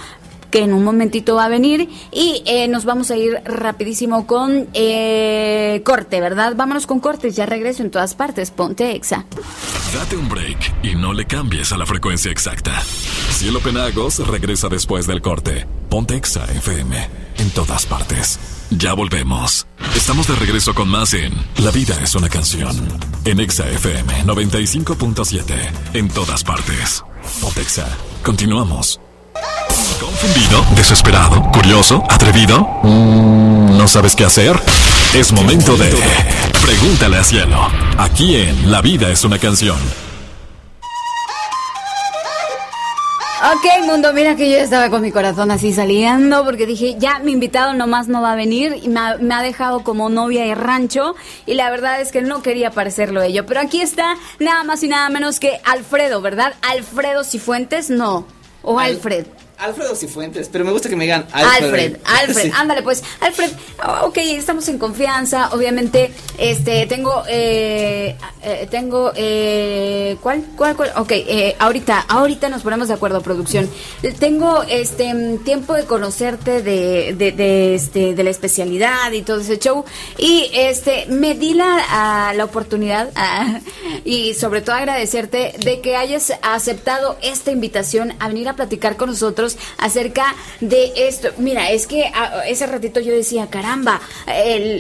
que 0.52 0.64
en 0.64 0.74
un 0.74 0.84
momentito 0.84 1.36
va 1.36 1.46
a 1.46 1.50
venir 1.50 1.90
y 2.12 2.44
eh, 2.46 2.68
nos 2.68 2.86
vamos 2.86 3.12
a 3.12 3.18
ir 3.18 3.42
rapidísimo 3.46 4.26
con 4.26 4.68
eh, 4.74 5.82
corte, 5.86 6.20
¿verdad? 6.22 6.54
Vámonos 6.56 6.88
con 6.88 7.00
cortes, 7.00 7.36
ya 7.36 7.46
regreso 7.46 7.84
en 7.84 7.92
todas 7.92 8.16
partes, 8.16 8.52
ponte 8.52 8.96
exa. 8.96 9.26
Date 9.94 10.18
un 10.18 10.30
break 10.30 10.84
y 10.84 10.96
no 10.96 11.14
le 11.14 11.26
cambies 11.26 11.72
a 11.72 11.78
la 11.78 11.86
frecuencia 11.86 12.32
exacta. 12.32 12.82
Cielo 12.82 13.60
Penagos 13.60 14.26
regresa 14.28 14.70
después 14.70 15.08
del 15.08 15.22
corte. 15.22 15.66
Ponte 15.90 16.16
exa 16.16 16.46
FM 16.46 17.10
en 17.38 17.50
todas 17.52 17.86
partes. 17.86 18.59
Ya 18.72 18.94
volvemos. 18.94 19.66
Estamos 19.96 20.28
de 20.28 20.36
regreso 20.36 20.74
con 20.76 20.88
más 20.90 21.14
en 21.14 21.34
La 21.58 21.72
vida 21.72 21.98
es 22.04 22.14
una 22.16 22.30
canción. 22.30 22.76
En 23.26 23.40
Exa 23.40 23.68
FM 23.68 24.26
95.7. 24.26 25.72
En 25.94 26.08
todas 26.10 26.44
partes. 26.44 27.04
Pontexa. 27.42 27.88
Continuamos. 28.24 29.00
¿Confundido? 30.00 30.64
¿Desesperado? 30.76 31.42
¿Curioso? 31.52 32.04
¿Atrevido? 32.10 32.60
Mm, 32.84 33.78
¿No 33.78 33.88
sabes 33.88 34.16
qué 34.16 34.26
hacer? 34.26 34.60
Es 35.14 35.32
momento 35.32 35.76
de 35.76 35.92
Pregúntale 36.62 37.18
a 37.18 37.24
Cielo. 37.24 37.68
Aquí 37.98 38.36
en 38.36 38.72
La 38.72 38.82
vida 38.82 39.10
es 39.10 39.24
una 39.24 39.40
canción. 39.40 39.78
Ok, 43.42 43.86
mundo, 43.86 44.12
mira 44.12 44.36
que 44.36 44.52
yo 44.52 44.58
estaba 44.58 44.90
con 44.90 45.02
mi 45.02 45.14
corazón 45.14 45.50
así 45.50 45.72
saliendo 45.72 46.44
porque 46.44 46.66
dije, 46.66 46.98
ya 47.00 47.20
mi 47.20 47.32
invitado 47.32 47.74
nomás 47.74 48.10
no 48.10 48.22
va 48.22 48.34
a 48.34 48.36
venir 48.36 48.78
y 48.84 48.90
me 48.90 49.00
ha, 49.00 49.42
dejado 49.42 49.82
como 49.82 50.10
novia 50.10 50.44
de 50.44 50.56
rancho 50.56 51.16
y 51.46 51.54
la 51.54 51.72
verdad 51.72 52.02
es 52.02 52.12
que 52.12 52.22
no 52.22 52.42
quería 52.42 52.72
parecerlo 52.72 53.22
ello. 53.22 53.46
Pero 53.46 53.62
aquí 53.62 53.82
está 53.82 54.18
nada 54.40 54.66
más 54.66 54.84
y 54.84 54.90
nada 54.90 55.10
menos 55.10 55.40
que 55.40 55.62
Alfredo, 55.64 56.20
¿verdad? 56.20 56.54
Alfredo 56.62 57.24
Cifuentes, 57.24 57.90
no. 57.90 58.26
O 58.62 58.78
Alfred. 58.78 59.26
Alfredo 59.60 59.94
Cifuentes, 59.94 60.48
pero 60.50 60.64
me 60.64 60.72
gusta 60.72 60.88
que 60.88 60.96
me 60.96 61.04
digan 61.04 61.28
Alfred. 61.34 61.64
Alfred, 61.64 61.98
Alfred, 62.06 62.52
ándale 62.56 62.82
pues. 62.82 63.04
Alfred, 63.20 63.52
oh, 63.86 64.08
ok, 64.08 64.18
estamos 64.18 64.68
en 64.70 64.78
confianza, 64.78 65.50
obviamente, 65.52 66.14
este, 66.38 66.86
tengo, 66.88 67.24
eh, 67.28 68.16
eh 68.42 68.68
tengo, 68.72 69.12
eh, 69.16 70.18
¿cuál, 70.22 70.46
cuál, 70.56 70.78
cuál? 70.78 70.94
Ok, 70.96 71.12
eh, 71.12 71.58
ahorita, 71.60 72.06
ahorita 72.08 72.48
nos 72.48 72.62
ponemos 72.62 72.88
de 72.88 72.94
acuerdo, 72.94 73.22
producción. 73.22 73.70
Tengo, 74.20 74.64
este, 74.64 75.14
tiempo 75.44 75.74
de 75.74 75.84
conocerte 75.84 76.62
de, 76.62 77.14
de, 77.18 77.34
de 77.34 77.76
este, 77.76 78.16
de 78.16 78.24
la 78.24 78.30
especialidad 78.30 79.12
y 79.12 79.24
todo 79.24 79.42
ese 79.42 79.60
show, 79.60 79.84
y 80.18 80.50
este, 80.54 81.06
me 81.08 81.36
di 81.36 81.54
la, 81.54 82.34
la 82.34 82.46
oportunidad, 82.46 83.10
y 84.06 84.36
sobre 84.36 84.62
todo 84.62 84.78
agradecerte 84.78 85.54
de 85.60 85.82
que 85.82 85.98
hayas 85.98 86.32
aceptado 86.44 87.18
esta 87.22 87.52
invitación 87.52 88.14
a 88.20 88.30
venir 88.30 88.48
a 88.48 88.56
platicar 88.56 88.96
con 88.96 89.10
nosotros 89.10 89.49
acerca 89.78 90.36
de 90.60 90.92
esto. 90.96 91.30
Mira, 91.38 91.72
es 91.72 91.88
que 91.88 92.12
ah, 92.14 92.44
ese 92.48 92.68
ratito 92.68 93.00
yo 93.00 93.14
decía, 93.14 93.48
caramba, 93.48 94.02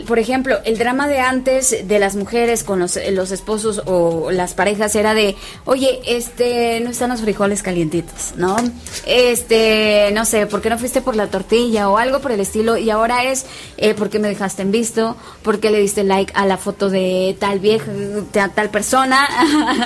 por 0.07 0.19
ejemplo, 0.19 0.57
el 0.65 0.77
drama 0.77 1.07
de 1.07 1.19
antes 1.19 1.87
de 1.87 1.99
las 1.99 2.15
mujeres 2.15 2.63
con 2.63 2.79
los, 2.79 2.99
los 3.11 3.31
esposos 3.31 3.81
o 3.85 4.31
las 4.31 4.53
parejas 4.53 4.95
era 4.95 5.13
de, 5.13 5.35
oye, 5.65 6.01
este, 6.05 6.79
no 6.81 6.89
están 6.89 7.09
los 7.09 7.21
frijoles 7.21 7.63
calientitos, 7.63 8.33
¿no? 8.35 8.57
Este, 9.05 10.11
no 10.13 10.25
sé, 10.25 10.45
¿por 10.47 10.61
qué 10.61 10.69
no 10.69 10.77
fuiste 10.77 11.01
por 11.01 11.15
la 11.15 11.27
tortilla 11.27 11.89
o 11.89 11.97
algo 11.97 12.19
por 12.19 12.31
el 12.31 12.39
estilo? 12.39 12.77
Y 12.77 12.89
ahora 12.89 13.23
es, 13.23 13.45
eh, 13.77 13.93
¿por 13.93 14.09
qué 14.09 14.19
me 14.19 14.27
dejaste 14.27 14.61
en 14.61 14.71
visto? 14.71 15.15
¿Por 15.43 15.59
qué 15.59 15.71
le 15.71 15.79
diste 15.79 16.03
like 16.03 16.33
a 16.35 16.45
la 16.45 16.57
foto 16.57 16.89
de 16.89 17.35
tal 17.39 17.59
vieja, 17.59 17.91
tal 18.31 18.69
persona? 18.69 19.27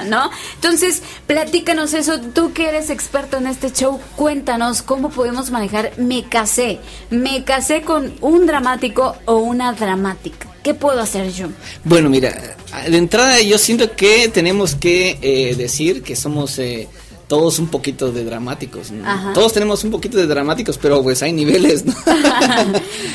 ¿No? 0.07 0.29
Entonces, 0.55 1.01
platícanos 1.27 1.93
eso, 1.93 2.19
tú 2.19 2.53
que 2.53 2.69
eres 2.69 2.89
experto 2.89 3.37
en 3.37 3.47
este 3.47 3.71
show, 3.71 3.99
cuéntanos 4.15 4.72
cómo 4.81 5.09
podemos 5.09 5.51
manejar 5.51 5.93
me 5.97 6.23
casé. 6.27 6.79
Me 7.09 7.43
casé 7.43 7.81
con 7.81 8.13
un 8.21 8.47
dramático 8.47 9.15
o 9.25 9.37
una 9.37 9.73
dramática. 9.73 10.47
¿Qué 10.63 10.73
puedo 10.73 11.01
hacer 11.01 11.31
yo? 11.31 11.47
Bueno, 11.83 12.09
mira, 12.09 12.55
de 12.87 12.97
entrada 12.97 13.41
yo 13.41 13.57
siento 13.57 13.95
que 13.95 14.29
tenemos 14.29 14.75
que 14.75 15.17
eh, 15.21 15.55
decir 15.55 16.03
que 16.03 16.15
somos... 16.15 16.57
Eh, 16.59 16.87
todos 17.27 17.59
un 17.59 17.67
poquito 17.67 18.11
de 18.11 18.23
dramáticos. 18.23 18.91
Todos 19.33 19.53
tenemos 19.53 19.83
un 19.83 19.91
poquito 19.91 20.17
de 20.17 20.27
dramáticos, 20.27 20.77
pero 20.77 21.01
pues 21.01 21.23
hay 21.23 21.33
niveles. 21.33 21.85
¿no? 21.85 21.93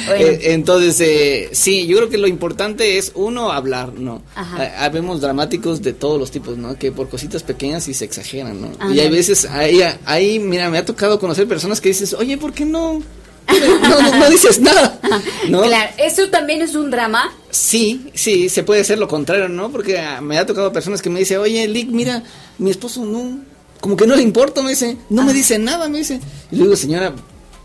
Eh, 0.08 0.54
entonces, 0.54 0.98
eh, 1.00 1.50
sí, 1.52 1.86
yo 1.86 1.98
creo 1.98 2.08
que 2.08 2.16
lo 2.16 2.26
importante 2.26 2.96
es 2.96 3.12
uno 3.14 3.52
hablar, 3.52 3.92
¿no? 3.92 4.22
Habemos 4.78 5.20
dramáticos 5.20 5.82
de 5.82 5.92
todos 5.92 6.18
los 6.18 6.30
tipos, 6.30 6.56
¿no? 6.56 6.76
Que 6.78 6.92
por 6.92 7.10
cositas 7.10 7.42
pequeñas 7.42 7.88
y 7.88 7.94
se 7.94 8.06
exageran, 8.06 8.58
¿no? 8.58 8.92
Y 8.92 9.00
hay 9.00 9.10
veces, 9.10 9.44
ahí, 9.44 9.80
ahí, 10.06 10.38
mira, 10.38 10.70
me 10.70 10.78
ha 10.78 10.84
tocado 10.86 11.18
conocer 11.18 11.46
personas 11.46 11.82
que 11.82 11.90
dices, 11.90 12.14
oye, 12.14 12.38
¿por 12.38 12.54
qué 12.54 12.64
no? 12.64 13.02
No, 13.48 14.30
dices 14.30 14.60
nada. 14.60 14.98
¿no? 15.48 15.62
Claro, 15.62 15.90
¿eso 15.98 16.28
también 16.28 16.62
es 16.62 16.74
un 16.74 16.90
drama? 16.90 17.32
Sí, 17.50 18.10
sí, 18.14 18.48
se 18.48 18.62
puede 18.62 18.84
ser 18.84 18.98
lo 18.98 19.08
contrario, 19.08 19.48
¿no? 19.48 19.70
Porque 19.70 19.98
ah, 19.98 20.20
me 20.20 20.38
ha 20.38 20.46
tocado 20.46 20.72
personas 20.72 21.02
que 21.02 21.10
me 21.10 21.20
dicen, 21.20 21.38
oye, 21.38 21.66
Lick, 21.66 21.88
mira, 21.88 22.22
mi 22.58 22.70
esposo 22.70 23.04
no, 23.04 23.40
como 23.80 23.96
que 23.96 24.06
no 24.06 24.16
le 24.16 24.22
importa, 24.22 24.62
me 24.62 24.70
dice, 24.70 24.96
no 25.10 25.22
me 25.22 25.30
ah. 25.30 25.34
dice 25.34 25.58
nada, 25.58 25.88
me 25.88 25.98
dice. 25.98 26.20
Y 26.50 26.56
le 26.56 26.64
digo, 26.64 26.76
señora, 26.76 27.14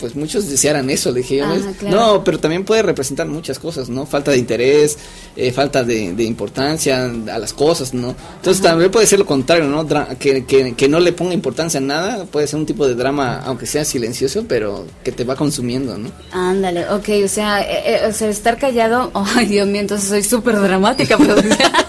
pues 0.04 0.18
muchos 0.18 0.50
desearan 0.50 0.90
eso, 0.90 1.12
le 1.12 1.22
dije 1.22 1.38
yo, 1.38 1.46
ah, 1.46 1.58
no, 1.84 2.26
pero 2.26 2.38
también 2.38 2.66
puede 2.66 2.82
representar 2.82 3.26
muchas 3.26 3.58
cosas, 3.58 3.88
¿no? 3.88 4.06
Falta 4.06 4.32
de 4.32 4.38
interés, 4.38 4.98
eh, 5.38 5.54
falta 5.54 5.86
de, 5.86 6.24
importancia 6.26 7.06
a 7.06 7.40
las 7.40 7.54
cosas, 7.54 7.94
¿no? 7.94 8.14
Entonces 8.36 8.62
también 8.62 8.92
puede 8.92 9.08
ser 9.08 9.20
lo 9.20 9.26
contrario, 9.26 9.66
¿no? 9.66 9.88
que, 10.20 10.44
que, 10.46 10.90
no 10.90 11.00
le 11.00 11.14
ponga 11.14 11.34
importancia 11.34 11.78
a 11.78 11.82
nada, 11.82 12.26
puede 12.26 12.48
ser 12.48 12.60
un 12.60 12.66
tipo 12.66 12.86
de 12.86 12.96
drama, 12.96 13.44
aunque 13.46 13.66
sea 13.66 13.86
silencioso, 13.86 14.44
pero 14.46 14.86
que 15.06 15.14
te 15.14 15.24
va 15.24 15.38
consumiendo, 15.38 15.98
¿no? 15.98 16.12
Ándale, 16.34 16.90
ok, 16.90 17.10
o 17.24 17.28
sea, 17.30 17.62
eh, 17.62 17.96
eh, 17.96 18.08
o 18.10 18.12
sea, 18.12 18.28
estar 18.28 18.58
callado, 18.58 19.10
ay 19.36 19.46
Dios 19.46 19.68
mío, 19.68 19.80
entonces 19.80 20.10
soy 20.10 20.24
súper 20.24 20.60
dramática, 20.60 21.18
pero... 21.18 21.36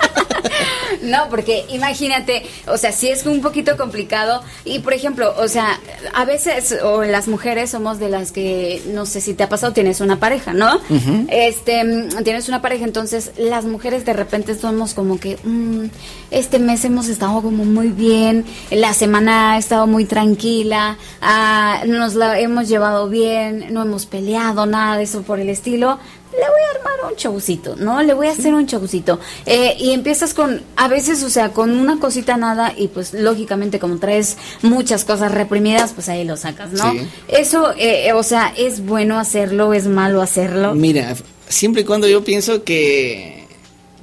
No, 1.04 1.28
porque 1.28 1.64
imagínate, 1.68 2.44
o 2.66 2.76
sea, 2.76 2.92
sí 2.92 3.08
es 3.08 3.26
un 3.26 3.40
poquito 3.40 3.76
complicado. 3.76 4.42
Y 4.64 4.80
por 4.80 4.94
ejemplo, 4.94 5.34
o 5.38 5.48
sea, 5.48 5.80
a 6.14 6.24
veces, 6.24 6.76
o 6.82 7.02
las 7.04 7.28
mujeres 7.28 7.70
somos 7.70 7.98
de 7.98 8.08
las 8.08 8.32
que, 8.32 8.82
no 8.92 9.06
sé 9.06 9.20
si 9.20 9.34
te 9.34 9.44
ha 9.44 9.48
pasado, 9.48 9.72
tienes 9.72 10.00
una 10.00 10.18
pareja, 10.18 10.52
¿no? 10.52 10.80
Este, 11.28 12.08
tienes 12.24 12.48
una 12.48 12.62
pareja, 12.62 12.84
entonces 12.84 13.32
las 13.36 13.64
mujeres 13.64 14.04
de 14.04 14.12
repente 14.12 14.54
somos 14.54 14.94
como 14.94 15.18
que, 15.18 15.38
mm, 15.42 15.86
este 16.30 16.58
mes 16.58 16.84
hemos 16.84 17.08
estado 17.08 17.42
como 17.42 17.64
muy 17.64 17.88
bien, 17.88 18.44
la 18.70 18.94
semana 18.94 19.52
ha 19.52 19.58
estado 19.58 19.86
muy 19.86 20.04
tranquila, 20.04 20.96
ah, 21.20 21.82
nos 21.86 22.14
la 22.14 22.38
hemos 22.40 22.68
llevado 22.68 23.08
bien, 23.08 23.66
no 23.70 23.82
hemos 23.82 24.06
peleado, 24.06 24.66
nada 24.66 24.96
de 24.96 25.04
eso 25.04 25.22
por 25.22 25.40
el 25.40 25.48
estilo 25.48 25.98
le 26.38 26.48
voy 26.48 26.60
a 26.60 26.78
armar 26.78 27.10
un 27.10 27.16
chaucito, 27.16 27.76
¿no? 27.76 28.02
Le 28.02 28.14
voy 28.14 28.28
a 28.28 28.32
hacer 28.32 28.54
un 28.54 28.66
chaucito. 28.66 29.20
Eh, 29.46 29.76
y 29.78 29.90
empiezas 29.92 30.34
con, 30.34 30.62
a 30.76 30.88
veces, 30.88 31.22
o 31.22 31.30
sea, 31.30 31.50
con 31.50 31.70
una 31.70 31.98
cosita 31.98 32.36
nada 32.36 32.72
y 32.76 32.88
pues 32.88 33.12
lógicamente 33.14 33.78
como 33.78 33.98
traes 33.98 34.36
muchas 34.62 35.04
cosas 35.04 35.32
reprimidas, 35.32 35.92
pues 35.92 36.08
ahí 36.08 36.24
lo 36.24 36.36
sacas, 36.36 36.72
¿no? 36.72 36.92
Eso, 37.28 37.72
eh, 37.76 38.12
o 38.12 38.22
sea, 38.22 38.52
¿es 38.56 38.84
bueno 38.84 39.18
hacerlo? 39.18 39.72
¿Es 39.72 39.86
malo 39.86 40.22
hacerlo? 40.22 40.74
Mira, 40.74 41.14
siempre 41.48 41.82
y 41.82 41.84
cuando 41.84 42.08
yo 42.08 42.24
pienso 42.24 42.64
que 42.64 43.44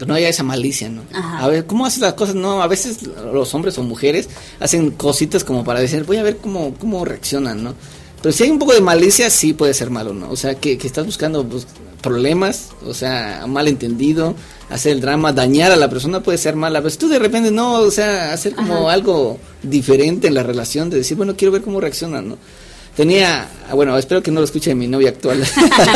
no 0.06 0.14
haya 0.14 0.30
esa 0.30 0.44
malicia, 0.44 0.90
¿no? 0.90 1.04
A 1.14 1.48
ver, 1.48 1.66
¿cómo 1.66 1.86
haces 1.86 2.00
las 2.00 2.14
cosas? 2.14 2.36
No, 2.36 2.62
a 2.62 2.68
veces 2.68 3.04
los 3.04 3.54
hombres 3.54 3.78
o 3.78 3.84
mujeres 3.84 4.30
hacen 4.60 4.92
cositas 4.92 5.44
como 5.44 5.64
para 5.64 5.80
decir, 5.80 6.04
voy 6.04 6.18
a 6.18 6.24
ver 6.24 6.38
cómo, 6.38 6.74
cómo 6.80 7.06
reaccionan, 7.06 7.64
¿no? 7.64 7.76
Pero 8.22 8.34
si 8.34 8.44
hay 8.44 8.52
un 8.52 8.60
poco 8.60 8.74
de 8.74 8.82
malicia, 8.82 9.30
sí 9.30 9.54
puede 9.54 9.74
ser 9.74 9.90
malo, 9.90 10.14
¿no? 10.14 10.30
O 10.30 10.36
sea, 10.36 10.56
que, 10.56 10.78
que 10.78 10.88
estás 10.88 11.06
buscando 11.06 11.44
pues, 11.44 11.66
problemas, 12.02 12.70
o 12.86 12.94
sea, 12.94 13.46
malentendido, 13.48 14.36
hacer 14.70 14.94
el 14.94 15.02
drama, 15.02 15.32
dañar 15.34 15.72
a 15.72 15.76
la 15.76 15.90
persona 15.90 16.22
puede 16.22 16.38
ser 16.38 16.56
mala, 16.56 16.82
pero 16.82 16.96
tú 16.96 17.08
de 17.08 17.20
repente 17.20 17.52
no, 17.52 17.74
o 17.74 17.92
sea, 17.92 18.34
hacer 18.34 18.56
como 18.56 18.90
algo 18.90 19.40
diferente 19.64 20.28
en 20.28 20.34
la 20.34 20.44
relación, 20.44 20.90
de 20.90 20.98
decir, 20.98 21.18
bueno, 21.18 21.36
quiero 21.36 21.52
ver 21.52 21.62
cómo 21.62 21.80
reacciona, 21.80 22.22
¿no? 22.22 22.38
Tenía, 22.96 23.48
bueno, 23.72 23.98
espero 23.98 24.22
que 24.22 24.32
no 24.32 24.42
lo 24.42 24.46
escuche 24.46 24.76
mi 24.76 24.86
novia 24.86 25.10
actual. 25.10 25.42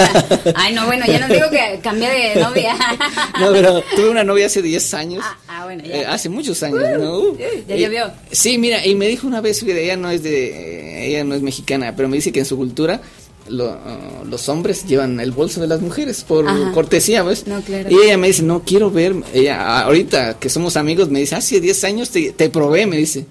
Ay, 0.56 0.74
no, 0.74 0.86
bueno, 0.86 1.06
ya 1.06 1.20
no 1.20 1.28
digo 1.28 1.50
que 1.50 1.80
cambié 1.84 2.10
de 2.10 2.42
novia. 2.42 2.74
no, 3.40 3.52
pero 3.52 3.84
tuve 3.98 4.10
una 4.10 4.24
novia 4.24 4.46
hace 4.46 4.62
10 4.62 4.94
años. 4.94 5.24
Ah, 5.26 5.38
ah 5.50 5.66
bueno, 5.66 5.84
ya. 5.84 5.94
Eh, 5.94 6.06
hace 6.06 6.30
muchos 6.30 6.64
años, 6.64 6.82
¿no? 6.98 7.20
Uh, 7.20 7.38
ya 7.68 7.76
llovió. 7.76 8.12
Sí, 8.32 8.58
mira, 8.58 8.86
y 8.86 8.96
me 8.96 9.08
dijo 9.10 9.28
una 9.28 9.42
vez, 9.42 9.62
ella 9.64 9.98
no 9.98 10.10
es 10.10 10.24
de, 10.24 11.08
ella 11.08 11.26
no 11.26 11.36
es 11.36 11.42
mexicana, 11.42 11.94
pero 11.98 12.08
me 12.08 12.16
dice 12.16 12.32
que 12.32 12.40
en 12.40 12.46
su 12.46 12.56
cultura 12.56 13.02
los 13.48 14.50
hombres 14.50 14.86
llevan 14.86 15.20
el 15.20 15.32
bolso 15.32 15.62
de 15.62 15.68
las 15.68 15.82
mujeres 15.82 16.24
por 16.24 16.46
cortesía, 16.74 17.24
¿ves? 17.24 17.46
Y 17.90 17.96
ella 17.96 18.18
me 18.18 18.28
dice, 18.28 18.44
no 18.44 18.64
quiero 18.64 18.92
ver, 18.92 19.16
ella 19.34 19.82
ahorita 19.82 20.40
que 20.40 20.50
somos 20.50 20.78
amigos 20.78 21.10
me 21.10 21.20
dice, 21.20 21.36
hace 21.36 21.60
10 21.60 21.84
años 21.84 22.10
te, 22.10 22.32
te 22.32 22.50
probé, 22.50 22.88
me 22.88 22.98
dice, 22.98 23.26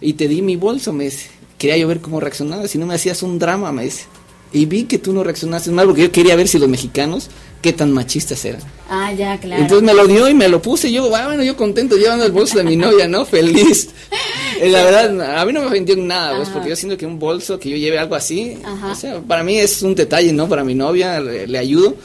y 0.00 0.12
te 0.14 0.28
di 0.28 0.42
mi 0.42 0.56
bolso, 0.56 0.92
me 0.92 1.04
dice, 1.04 1.28
quería 1.58 1.76
yo 1.76 1.88
ver 1.88 2.00
cómo 2.00 2.20
reaccionabas, 2.20 2.70
si 2.70 2.78
no 2.78 2.86
me 2.86 2.94
hacías 2.94 3.22
un 3.22 3.38
drama, 3.38 3.72
me 3.72 3.84
dice. 3.84 4.04
Y 4.52 4.66
vi 4.66 4.84
que 4.84 4.98
tú 4.98 5.12
no 5.12 5.24
reaccionaste 5.24 5.70
mal 5.70 5.86
porque 5.86 6.02
yo 6.02 6.12
quería 6.12 6.36
ver 6.36 6.48
si 6.48 6.58
los 6.58 6.68
mexicanos 6.68 7.28
qué 7.60 7.72
tan 7.72 7.92
machistas 7.92 8.44
eran. 8.44 8.62
Ah, 8.88 9.12
ya, 9.12 9.38
claro. 9.38 9.62
Entonces 9.62 9.84
me 9.84 9.94
lo 9.94 10.06
dio 10.06 10.28
y 10.28 10.34
me 10.34 10.48
lo 10.48 10.62
puse. 10.62 10.88
Y 10.88 10.92
yo, 10.92 11.14
ah, 11.14 11.26
bueno, 11.26 11.42
yo 11.42 11.56
contento 11.56 11.96
llevando 11.96 12.24
el 12.24 12.32
bolso 12.32 12.58
de 12.58 12.64
mi 12.64 12.76
novia, 12.76 13.08
¿no? 13.08 13.24
Feliz. 13.26 13.90
la 14.62 14.84
verdad, 14.84 15.38
a 15.38 15.44
mí 15.44 15.52
no 15.52 15.60
me 15.60 15.66
ofendió 15.66 15.96
nada, 15.96 16.36
pues, 16.36 16.48
porque 16.48 16.70
yo 16.70 16.76
siento 16.76 16.96
que 16.96 17.06
un 17.06 17.18
bolso, 17.18 17.58
que 17.58 17.70
yo 17.70 17.76
lleve 17.76 17.98
algo 17.98 18.14
así, 18.14 18.58
o 18.90 18.94
sea, 18.94 19.20
para 19.20 19.42
mí 19.42 19.58
es 19.58 19.82
un 19.82 19.94
detalle, 19.94 20.32
¿no? 20.32 20.48
Para 20.48 20.64
mi 20.64 20.74
novia, 20.74 21.20
le, 21.20 21.58
ayudo. 21.58 21.96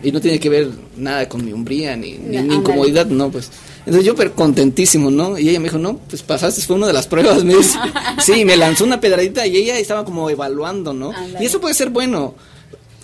Y 0.00 0.12
no 0.12 0.20
tiene 0.20 0.38
que 0.38 0.48
ver 0.48 0.68
nada 0.96 1.28
con 1.28 1.44
mi 1.44 1.52
umbría 1.52 1.96
ni, 1.96 2.12
ni, 2.12 2.36
incomodidad, 2.36 3.06
no, 3.06 3.30
pues. 3.30 3.50
Entonces 3.80 4.04
yo 4.04 4.14
pero 4.14 4.32
contentísimo, 4.32 5.10
¿no? 5.10 5.36
Y 5.36 5.48
ella 5.48 5.58
me 5.58 5.64
dijo, 5.64 5.78
no, 5.78 5.98
pues 6.08 6.22
pasaste, 6.22 6.60
fue 6.62 6.76
una 6.76 6.86
de 6.86 6.92
las 6.92 7.06
pruebas, 7.08 7.42
me 7.42 7.56
dice. 7.56 7.76
sí, 8.20 8.44
me 8.44 8.56
lanzó 8.56 8.84
una 8.84 9.00
pedradita 9.00 9.44
y 9.44 9.56
ella 9.56 9.76
estaba 9.76 10.04
como 10.04 10.30
evaluando, 10.30 10.92
¿no? 10.92 11.12
Y 11.40 11.46
eso 11.46 11.60
puede 11.60 11.74
ser 11.74 11.90
bueno 11.90 12.36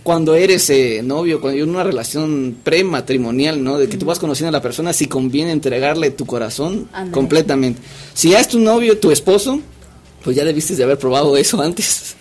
cuando 0.04 0.34
eres 0.34 0.68
eh, 0.68 1.00
novio, 1.02 1.40
cuando 1.40 1.56
hay 1.56 1.62
una 1.62 1.82
relación 1.82 2.58
prematrimonial, 2.62 3.64
¿no? 3.64 3.78
De 3.78 3.88
que 3.88 3.96
tú 3.96 4.04
vas 4.04 4.18
conociendo 4.18 4.50
a 4.50 4.52
la 4.52 4.60
persona, 4.60 4.92
si 4.92 5.06
conviene 5.06 5.50
entregarle 5.50 6.10
tu 6.10 6.26
corazón 6.26 6.88
completamente. 7.10 7.80
Si 8.12 8.30
ya 8.30 8.38
es 8.38 8.48
tu 8.48 8.58
novio, 8.58 8.98
tu 8.98 9.10
esposo, 9.10 9.60
pues 10.22 10.36
ya 10.36 10.44
debiste 10.44 10.76
de 10.76 10.84
haber 10.84 10.98
probado 10.98 11.36
eso 11.38 11.60
antes. 11.62 12.16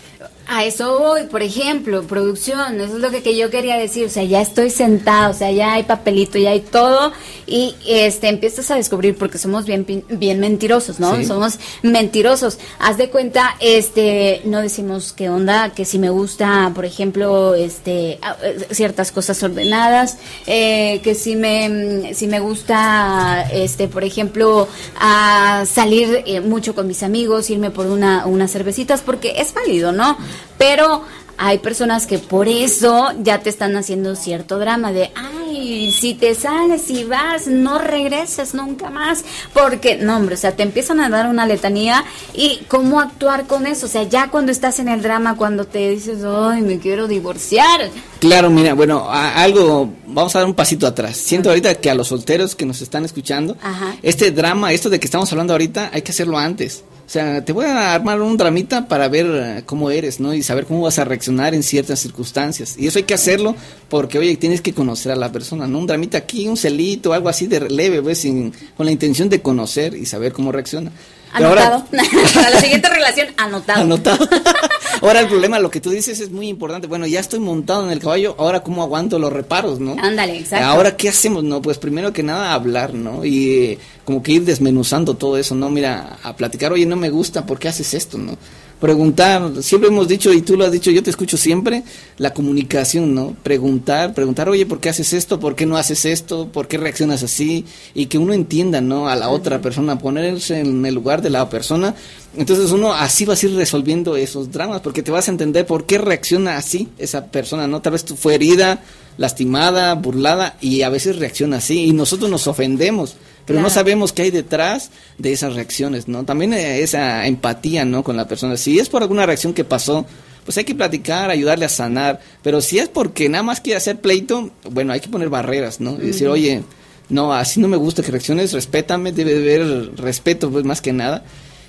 A 0.46 0.64
eso 0.64 0.98
voy, 0.98 1.22
por 1.24 1.42
ejemplo, 1.42 2.02
producción, 2.02 2.78
eso 2.78 2.96
es 2.96 3.00
lo 3.00 3.10
que, 3.10 3.36
yo 3.36 3.50
quería 3.50 3.76
decir, 3.76 4.06
o 4.06 4.10
sea, 4.10 4.24
ya 4.24 4.42
estoy 4.42 4.68
sentado, 4.68 5.30
o 5.30 5.34
sea, 5.34 5.50
ya 5.50 5.72
hay 5.72 5.84
papelito, 5.84 6.38
ya 6.38 6.50
hay 6.50 6.60
todo, 6.60 7.12
y 7.46 7.74
este 7.86 8.28
empiezas 8.28 8.70
a 8.70 8.76
descubrir, 8.76 9.16
porque 9.16 9.38
somos 9.38 9.64
bien, 9.64 9.86
bien 10.08 10.40
mentirosos, 10.40 11.00
¿no? 11.00 11.22
Somos 11.24 11.58
mentirosos. 11.82 12.58
Haz 12.78 12.98
de 12.98 13.08
cuenta, 13.08 13.56
este, 13.60 14.42
no 14.44 14.60
decimos 14.60 15.14
qué 15.14 15.30
onda, 15.30 15.70
que 15.70 15.86
si 15.86 15.98
me 15.98 16.10
gusta, 16.10 16.72
por 16.74 16.84
ejemplo, 16.84 17.54
este, 17.54 18.18
eh, 18.42 18.66
ciertas 18.70 19.12
cosas 19.12 19.42
ordenadas, 19.42 20.18
eh, 20.46 21.00
que 21.02 21.14
si 21.14 21.36
me, 21.36 22.12
si 22.14 22.26
me 22.26 22.40
gusta, 22.40 23.48
este, 23.50 23.88
por 23.88 24.04
ejemplo, 24.04 24.68
a 25.00 25.64
salir 25.66 26.22
eh, 26.26 26.40
mucho 26.40 26.74
con 26.74 26.86
mis 26.86 27.02
amigos, 27.02 27.48
irme 27.48 27.70
por 27.70 27.86
una, 27.86 28.26
unas 28.26 28.52
cervecitas, 28.52 29.00
porque 29.00 29.34
es 29.38 29.54
válido, 29.54 29.92
¿no? 29.92 30.18
Pero 30.58 31.04
hay 31.36 31.58
personas 31.58 32.06
que 32.06 32.18
por 32.18 32.48
eso 32.48 33.12
ya 33.22 33.40
te 33.40 33.50
están 33.50 33.76
haciendo 33.76 34.14
cierto 34.14 34.58
drama 34.58 34.92
de, 34.92 35.10
ay, 35.14 35.92
si 35.92 36.14
te 36.14 36.34
sales 36.34 36.90
y 36.90 37.04
vas, 37.04 37.46
no 37.46 37.78
regreses 37.78 38.54
nunca 38.54 38.90
más, 38.90 39.24
porque, 39.52 39.96
no, 39.96 40.16
hombre, 40.16 40.36
o 40.36 40.38
sea, 40.38 40.54
te 40.54 40.62
empiezan 40.62 41.00
a 41.00 41.08
dar 41.08 41.26
una 41.28 41.46
letanía 41.46 42.04
y 42.34 42.60
cómo 42.68 43.00
actuar 43.00 43.46
con 43.46 43.66
eso, 43.66 43.86
o 43.86 43.88
sea, 43.88 44.04
ya 44.04 44.30
cuando 44.30 44.52
estás 44.52 44.78
en 44.78 44.88
el 44.88 45.02
drama, 45.02 45.36
cuando 45.36 45.64
te 45.64 45.90
dices, 45.90 46.18
ay, 46.24 46.62
me 46.62 46.78
quiero 46.78 47.08
divorciar. 47.08 47.90
Claro, 48.24 48.48
mira, 48.48 48.72
bueno, 48.72 49.06
algo, 49.10 49.92
vamos 50.06 50.34
a 50.34 50.38
dar 50.38 50.48
un 50.48 50.54
pasito 50.54 50.86
atrás. 50.86 51.14
Siento 51.14 51.50
ahorita 51.50 51.74
que 51.74 51.90
a 51.90 51.94
los 51.94 52.08
solteros 52.08 52.54
que 52.54 52.64
nos 52.64 52.80
están 52.80 53.04
escuchando, 53.04 53.54
este 54.02 54.30
drama, 54.30 54.72
esto 54.72 54.88
de 54.88 54.98
que 54.98 55.04
estamos 55.04 55.30
hablando 55.30 55.52
ahorita, 55.52 55.90
hay 55.92 56.00
que 56.00 56.10
hacerlo 56.10 56.38
antes. 56.38 56.84
O 57.06 57.10
sea, 57.10 57.44
te 57.44 57.52
voy 57.52 57.66
a 57.66 57.92
armar 57.92 58.22
un 58.22 58.38
dramita 58.38 58.88
para 58.88 59.08
ver 59.08 59.26
eh, 59.28 59.62
cómo 59.66 59.90
eres, 59.90 60.20
¿no? 60.20 60.32
Y 60.32 60.42
saber 60.42 60.64
cómo 60.64 60.80
vas 60.80 60.98
a 60.98 61.04
reaccionar 61.04 61.52
en 61.52 61.62
ciertas 61.62 61.98
circunstancias. 62.00 62.76
Y 62.78 62.86
eso 62.86 62.98
hay 62.98 63.04
que 63.04 63.12
hacerlo 63.12 63.54
porque, 63.90 64.18
oye, 64.18 64.38
tienes 64.38 64.62
que 64.62 64.72
conocer 64.72 65.12
a 65.12 65.16
la 65.16 65.30
persona, 65.30 65.66
¿no? 65.66 65.80
Un 65.80 65.86
dramita 65.86 66.16
aquí, 66.16 66.48
un 66.48 66.56
celito, 66.56 67.12
algo 67.12 67.28
así 67.28 67.46
de 67.46 67.68
leve, 67.68 68.00
pues, 68.00 68.16
sin, 68.16 68.54
con 68.74 68.86
la 68.86 68.92
intención 68.92 69.28
de 69.28 69.42
conocer 69.42 69.94
y 69.94 70.06
saber 70.06 70.32
cómo 70.32 70.50
reacciona. 70.50 70.92
Anotado. 71.34 71.84
Para 72.34 72.50
la 72.50 72.60
siguiente 72.60 72.88
relación, 72.88 73.28
anotado. 73.36 73.80
Anotado. 73.82 74.28
ahora 75.02 75.20
el 75.20 75.28
problema, 75.28 75.58
lo 75.58 75.70
que 75.70 75.80
tú 75.80 75.90
dices 75.90 76.20
es 76.20 76.30
muy 76.30 76.48
importante. 76.48 76.86
Bueno, 76.86 77.06
ya 77.06 77.20
estoy 77.20 77.40
montado 77.40 77.84
en 77.84 77.90
el 77.90 77.98
caballo, 77.98 78.36
ahora 78.38 78.62
cómo 78.62 78.82
aguanto 78.82 79.18
los 79.18 79.32
reparos, 79.32 79.80
¿no? 79.80 79.96
Ándale, 80.00 80.38
exacto. 80.38 80.64
Ahora, 80.64 80.96
¿qué 80.96 81.08
hacemos? 81.08 81.42
No, 81.42 81.60
pues 81.60 81.78
primero 81.78 82.12
que 82.12 82.22
nada 82.22 82.54
hablar, 82.54 82.94
¿no? 82.94 83.24
Y 83.24 83.50
eh, 83.50 83.78
como 84.04 84.22
que 84.22 84.32
ir 84.32 84.44
desmenuzando 84.44 85.14
todo 85.14 85.36
eso, 85.36 85.54
¿no? 85.54 85.70
Mira, 85.70 86.18
a 86.22 86.36
platicar, 86.36 86.72
oye, 86.72 86.86
no 86.86 86.96
me 86.96 87.10
gusta, 87.10 87.44
¿por 87.44 87.58
qué 87.58 87.68
haces 87.68 87.94
esto, 87.94 88.16
no? 88.16 88.36
Preguntar, 88.80 89.62
siempre 89.62 89.88
hemos 89.88 90.08
dicho, 90.08 90.32
y 90.32 90.42
tú 90.42 90.56
lo 90.56 90.64
has 90.64 90.72
dicho, 90.72 90.90
yo 90.90 91.02
te 91.02 91.10
escucho 91.10 91.36
siempre, 91.36 91.82
la 92.18 92.34
comunicación, 92.34 93.14
¿no? 93.14 93.36
Preguntar, 93.42 94.14
preguntar, 94.14 94.48
oye, 94.48 94.66
¿por 94.66 94.80
qué 94.80 94.90
haces 94.90 95.12
esto? 95.12 95.40
¿Por 95.40 95.54
qué 95.54 95.66
no 95.66 95.76
haces 95.76 96.04
esto? 96.04 96.48
¿Por 96.48 96.68
qué 96.68 96.78
reaccionas 96.78 97.22
así? 97.22 97.64
Y 97.94 98.06
que 98.06 98.18
uno 98.18 98.32
entienda, 98.32 98.80
¿no? 98.80 99.08
A 99.08 99.16
la 99.16 99.30
otra 99.30 99.60
persona, 99.60 99.98
ponerse 99.98 100.60
en 100.60 100.84
el 100.84 100.94
lugar 100.94 101.22
de 101.22 101.30
la 101.30 101.48
persona. 101.48 101.94
Entonces 102.36 102.72
uno 102.72 102.92
así 102.92 103.24
vas 103.24 103.42
a 103.42 103.46
ir 103.46 103.54
resolviendo 103.54 104.16
esos 104.16 104.50
dramas, 104.50 104.80
porque 104.80 105.02
te 105.02 105.10
vas 105.10 105.28
a 105.28 105.30
entender 105.30 105.66
por 105.66 105.86
qué 105.86 105.98
reacciona 105.98 106.56
así 106.56 106.88
esa 106.98 107.26
persona, 107.26 107.66
¿no? 107.66 107.80
Tal 107.80 107.92
vez 107.92 108.04
tú 108.04 108.16
fue 108.16 108.34
herida, 108.34 108.82
lastimada, 109.16 109.94
burlada, 109.94 110.56
y 110.60 110.82
a 110.82 110.88
veces 110.88 111.16
reacciona 111.16 111.58
así, 111.58 111.86
y 111.86 111.92
nosotros 111.92 112.30
nos 112.30 112.46
ofendemos 112.46 113.16
pero 113.46 113.60
no 113.60 113.70
sabemos 113.70 114.12
qué 114.12 114.22
hay 114.22 114.30
detrás 114.30 114.90
de 115.18 115.32
esas 115.32 115.54
reacciones, 115.54 116.08
¿no? 116.08 116.24
También 116.24 116.54
eh, 116.54 116.80
esa 116.80 117.26
empatía, 117.26 117.84
¿no? 117.84 118.02
Con 118.02 118.16
la 118.16 118.26
persona. 118.26 118.56
Si 118.56 118.78
es 118.78 118.88
por 118.88 119.02
alguna 119.02 119.26
reacción 119.26 119.52
que 119.52 119.64
pasó, 119.64 120.06
pues 120.44 120.58
hay 120.58 120.64
que 120.64 120.74
platicar, 120.74 121.30
ayudarle 121.30 121.64
a 121.64 121.68
sanar, 121.68 122.20
pero 122.42 122.60
si 122.60 122.78
es 122.78 122.88
porque 122.88 123.28
nada 123.28 123.42
más 123.42 123.60
quiere 123.60 123.76
hacer 123.76 124.00
pleito, 124.00 124.50
bueno, 124.70 124.92
hay 124.92 125.00
que 125.00 125.08
poner 125.08 125.28
barreras, 125.28 125.80
¿no? 125.80 125.94
Y 125.94 126.06
decir, 126.06 126.28
oye, 126.28 126.62
no, 127.08 127.32
así 127.32 127.60
no 127.60 127.68
me 127.68 127.76
gusta 127.76 128.02
que 128.02 128.10
reacciones, 128.10 128.52
respétame, 128.52 129.12
debe 129.12 129.36
haber 129.36 129.96
respeto, 129.96 130.50
pues 130.50 130.64
más 130.64 130.80
que 130.80 130.92
nada. 130.92 131.24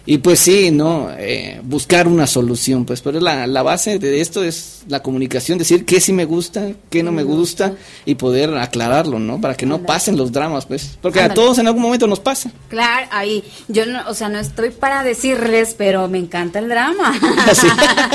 Y 0.07 0.19
pues 0.19 0.39
sí, 0.39 0.69
¿no? 0.69 1.09
Eh, 1.17 1.59
buscar 1.63 2.07
una 2.07 2.27
solución, 2.27 2.85
pues, 2.85 3.01
pero 3.01 3.19
la, 3.19 3.47
la 3.47 3.63
base 3.63 3.97
de 3.97 4.21
esto 4.21 4.43
es 4.43 4.83
la 4.87 5.01
comunicación, 5.01 5.57
decir 5.57 5.83
qué 5.83 5.99
sí 5.99 6.13
me 6.13 6.25
gusta, 6.25 6.73
qué 6.91 7.01
no 7.01 7.11
me 7.11 7.23
gusta 7.23 7.73
y 8.05 8.13
poder 8.13 8.55
aclararlo, 8.55 9.17
¿no? 9.17 9.41
Para 9.41 9.55
que 9.55 9.65
no 9.65 9.81
pasen 9.81 10.15
los 10.15 10.31
dramas, 10.31 10.67
pues, 10.67 10.99
porque 11.01 11.21
a 11.21 11.33
todos 11.33 11.57
en 11.57 11.65
algún 11.65 11.81
momento 11.81 12.05
nos 12.05 12.19
pasa. 12.19 12.51
Claro, 12.69 13.07
ahí, 13.09 13.43
yo, 13.67 13.87
no, 13.87 14.07
o 14.07 14.13
sea, 14.13 14.29
no 14.29 14.37
estoy 14.37 14.69
para 14.69 15.03
decirles, 15.03 15.73
pero 15.75 16.07
me 16.07 16.19
encanta 16.19 16.59
el 16.59 16.69
drama. 16.69 17.19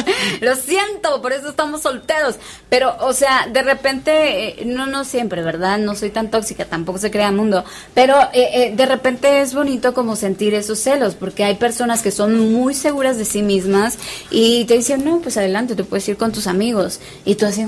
Lo 0.40 0.54
siento, 0.54 1.20
por 1.20 1.32
eso 1.32 1.50
estamos 1.50 1.82
solteros. 1.82 2.37
Pero, 2.68 2.94
o 3.00 3.12
sea, 3.12 3.49
de 3.52 3.62
repente, 3.62 4.61
eh, 4.61 4.64
no, 4.64 4.87
no 4.87 5.02
siempre, 5.04 5.42
¿verdad? 5.42 5.78
No 5.78 5.97
soy 5.97 6.11
tan 6.11 6.30
tóxica, 6.30 6.66
tampoco 6.66 6.99
se 6.99 7.11
crea 7.11 7.32
mundo, 7.32 7.64
pero 7.94 8.16
eh, 8.32 8.73
de 8.76 8.87
repente 8.87 9.40
es 9.40 9.54
bonito 9.54 9.94
como 9.94 10.14
sentir 10.16 10.54
esos 10.54 10.78
celos, 10.78 11.14
porque 11.14 11.44
hay 11.44 11.54
personas 11.56 11.79
personas 11.80 12.02
que 12.02 12.10
son 12.10 12.52
muy 12.52 12.75
seguras 12.75 13.16
de 13.16 13.25
sí 13.25 13.42
mismas 13.42 13.96
y 14.30 14.66
te 14.66 14.75
dicen, 14.75 15.02
no, 15.02 15.21
pues 15.21 15.38
adelante, 15.38 15.75
te 15.75 15.82
puedes 15.82 16.06
ir 16.10 16.19
con 16.19 16.30
tus 16.30 16.47
amigos. 16.47 17.00
Y 17.25 17.36
tú 17.36 17.47
así, 17.47 17.64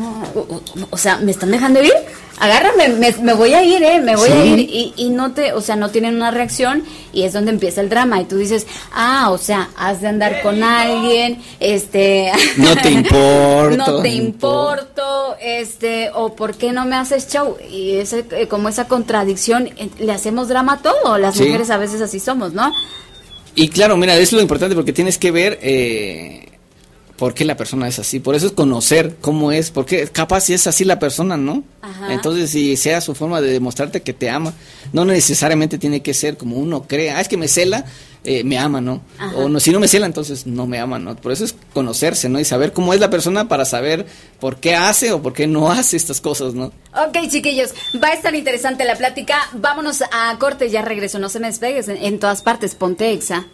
o, 0.91 0.99
sea, 0.99 1.17
¿me 1.17 1.31
están 1.31 1.51
dejando 1.51 1.83
ir? 1.83 1.95
Agárrame, 2.39 2.91
me, 3.23 3.33
voy 3.33 3.55
a 3.55 3.65
ir, 3.65 3.83
¿eh? 3.83 4.01
Me 4.01 4.15
voy 4.15 4.29
a 4.29 4.45
ir. 4.45 4.59
Y, 4.59 4.93
y, 4.99 5.09
no 5.09 5.33
te, 5.33 5.55
o 5.55 5.63
sea, 5.63 5.77
no 5.77 5.89
tienen 5.89 6.17
una 6.17 6.31
reacción 6.31 6.85
y 7.15 7.23
es 7.23 7.33
donde 7.33 7.53
empieza 7.53 7.81
el 7.81 7.89
drama. 7.89 8.21
Y 8.21 8.27
tú 8.27 8.37
dices, 8.37 8.67
ah, 8.93 9.31
o 9.31 9.39
sea, 9.39 9.71
has 9.79 10.03
de 10.03 10.09
andar 10.09 10.43
con 10.43 10.63
alguien, 10.63 11.41
este... 11.59 12.33
No 12.59 12.77
te 12.77 12.91
importo. 12.91 13.77
no 13.79 14.03
te 14.03 14.09
importo, 14.11 15.37
este, 15.41 16.11
o 16.13 16.35
¿por 16.35 16.55
qué 16.55 16.73
no 16.73 16.85
me 16.85 16.97
haces 16.97 17.29
show? 17.29 17.57
Y 17.71 17.97
ese, 17.97 18.27
eh, 18.33 18.47
como 18.47 18.69
esa 18.69 18.89
contradicción, 18.89 19.69
eh, 19.79 19.89
le 19.99 20.13
hacemos 20.13 20.49
drama 20.49 20.75
a 20.75 20.79
todo. 20.83 21.17
Las 21.17 21.41
mujeres 21.41 21.71
a 21.71 21.79
veces 21.79 22.03
así 22.03 22.21
somos, 22.21 22.53
¿no? 22.53 22.75
Y 23.55 23.69
claro, 23.69 23.97
mira, 23.97 24.15
eso 24.15 24.23
es 24.23 24.33
lo 24.33 24.41
importante 24.41 24.75
porque 24.75 24.93
tienes 24.93 25.19
que 25.19 25.31
ver 25.31 25.59
eh, 25.63 26.47
por 27.17 27.35
qué 27.35 27.45
la 27.45 27.57
persona 27.57 27.87
es 27.87 27.99
así. 27.99 28.19
Por 28.19 28.35
eso 28.35 28.47
es 28.47 28.53
conocer 28.53 29.17
cómo 29.21 29.53
es, 29.53 29.71
porque 29.71 30.09
capaz 30.09 30.43
si 30.43 30.55
es 30.55 30.67
así 30.67 30.85
la 30.85 30.99
persona, 30.99 31.37
¿no? 31.37 31.63
Entonces, 32.09 32.51
si 32.51 32.77
sea 32.77 33.01
su 33.01 33.15
forma 33.15 33.41
de 33.41 33.53
demostrarte 33.53 34.03
que 34.03 34.13
te 34.13 34.31
ama, 34.31 34.55
no 34.93 35.05
necesariamente 35.05 35.79
tiene 35.79 36.01
que 36.03 36.15
ser 36.15 36.37
como 36.37 36.57
uno 36.57 36.85
cree, 36.89 37.11
ah, 37.11 37.21
es 37.21 37.29
que 37.29 37.37
me 37.37 37.49
cela, 37.49 37.85
eh, 38.25 38.45
me 38.45 38.59
ama, 38.59 38.81
¿no? 38.81 39.03
O 39.35 39.49
no, 39.49 39.59
si 39.61 39.71
no 39.73 39.81
me 39.81 39.89
cela, 39.89 40.07
entonces 40.07 40.47
no 40.47 40.67
me 40.67 40.79
ama, 40.79 40.99
¿no? 40.99 41.17
Por 41.17 41.33
eso 41.33 41.45
es 41.45 41.55
conocerse, 41.73 42.29
¿no? 42.29 42.39
Y 42.39 42.45
saber 42.45 42.73
cómo 42.73 42.95
es 42.95 43.01
la 43.01 43.11
persona 43.11 43.49
para 43.49 43.65
saber 43.65 44.07
por 44.41 44.57
qué 44.57 44.77
hace 44.77 45.13
o 45.13 45.23
por 45.23 45.33
qué 45.33 45.47
no 45.47 45.71
hace 45.71 45.97
estas 45.97 46.21
cosas, 46.21 46.55
¿no? 46.55 46.67
Ok, 46.95 47.29
chiquillos, 47.29 47.71
va 48.03 48.09
a 48.09 48.13
estar 48.13 48.35
interesante 48.35 48.85
la 48.85 48.97
plática. 48.97 49.37
Vámonos 49.55 50.03
a 50.03 50.37
corte, 50.39 50.71
ya 50.71 50.83
regreso, 50.83 51.19
no 51.19 51.29
se 51.29 51.41
me 51.41 51.49
despegues 51.49 51.89
en, 51.89 51.97
en 51.97 52.19
todas 52.19 52.43
partes, 52.43 52.75
ponte 52.75 53.13
exa. 53.13 53.47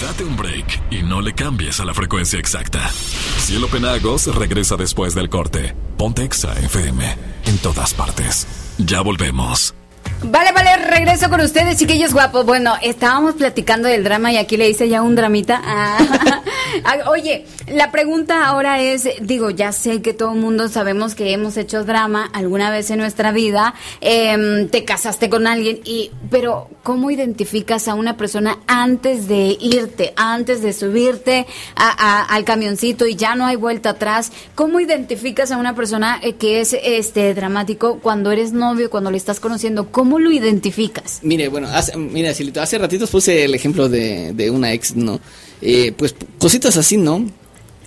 Date 0.00 0.24
un 0.24 0.36
break 0.36 0.80
y 0.90 1.02
no 1.02 1.20
le 1.20 1.34
cambies 1.34 1.80
a 1.80 1.84
la 1.84 1.94
frecuencia 1.94 2.38
exacta. 2.38 2.90
Cielo 3.38 3.68
Penagos 3.68 4.26
regresa 4.34 4.76
después 4.76 5.14
del 5.14 5.28
corte. 5.28 5.74
Ponte 5.96 6.24
Exa 6.24 6.52
FM 6.58 7.04
en 7.46 7.58
todas 7.58 7.94
partes. 7.94 8.46
Ya 8.78 9.00
volvemos. 9.02 9.74
Vale, 10.22 10.52
vale, 10.52 10.76
regreso 10.76 11.30
con 11.30 11.40
ustedes, 11.40 11.78
chiquillos 11.78 12.12
guapos. 12.12 12.44
Bueno, 12.44 12.74
estábamos 12.82 13.36
platicando 13.36 13.88
del 13.88 14.04
drama 14.04 14.30
y 14.30 14.36
aquí 14.36 14.58
le 14.58 14.68
hice 14.68 14.86
ya 14.88 15.02
un 15.02 15.16
dramita. 15.16 15.62
Ah, 16.84 17.10
oye, 17.10 17.46
la 17.66 17.90
pregunta 17.90 18.46
ahora 18.46 18.80
es, 18.80 19.08
digo, 19.20 19.50
ya 19.50 19.72
sé 19.72 20.02
que 20.02 20.14
todo 20.14 20.32
el 20.32 20.40
mundo 20.40 20.68
sabemos 20.68 21.14
que 21.14 21.32
hemos 21.32 21.56
hecho 21.56 21.84
drama 21.84 22.30
alguna 22.32 22.70
vez 22.70 22.90
en 22.90 22.98
nuestra 22.98 23.32
vida, 23.32 23.74
em, 24.00 24.68
te 24.68 24.84
casaste 24.84 25.28
con 25.28 25.46
alguien, 25.46 25.80
y, 25.84 26.10
pero 26.30 26.68
¿cómo 26.82 27.10
identificas 27.10 27.88
a 27.88 27.94
una 27.94 28.16
persona 28.16 28.58
antes 28.66 29.26
de 29.26 29.56
irte, 29.60 30.12
antes 30.16 30.62
de 30.62 30.72
subirte 30.72 31.46
al 31.76 32.44
camioncito 32.44 33.06
y 33.06 33.16
ya 33.16 33.34
no 33.34 33.46
hay 33.46 33.56
vuelta 33.56 33.90
atrás? 33.90 34.32
¿Cómo 34.54 34.80
identificas 34.80 35.50
a 35.50 35.56
una 35.56 35.74
persona 35.74 36.18
eh, 36.22 36.34
que 36.34 36.60
es 36.60 36.72
este 36.72 37.34
dramático 37.34 37.98
cuando 38.00 38.30
eres 38.30 38.52
novio, 38.52 38.90
cuando 38.90 39.10
le 39.10 39.16
estás 39.16 39.40
conociendo? 39.40 39.90
¿Cómo 39.90 40.09
lo 40.18 40.30
identificas? 40.30 41.20
Mire, 41.22 41.48
bueno, 41.48 41.68
hace, 41.68 41.96
mira, 41.96 42.30
hace 42.30 42.78
ratitos 42.78 43.10
puse 43.10 43.44
el 43.44 43.54
ejemplo 43.54 43.88
de, 43.88 44.32
de 44.32 44.50
una 44.50 44.72
ex, 44.72 44.96
¿no? 44.96 45.20
Eh, 45.62 45.92
pues 45.96 46.14
cositas 46.38 46.76
así, 46.76 46.96
¿no? 46.96 47.26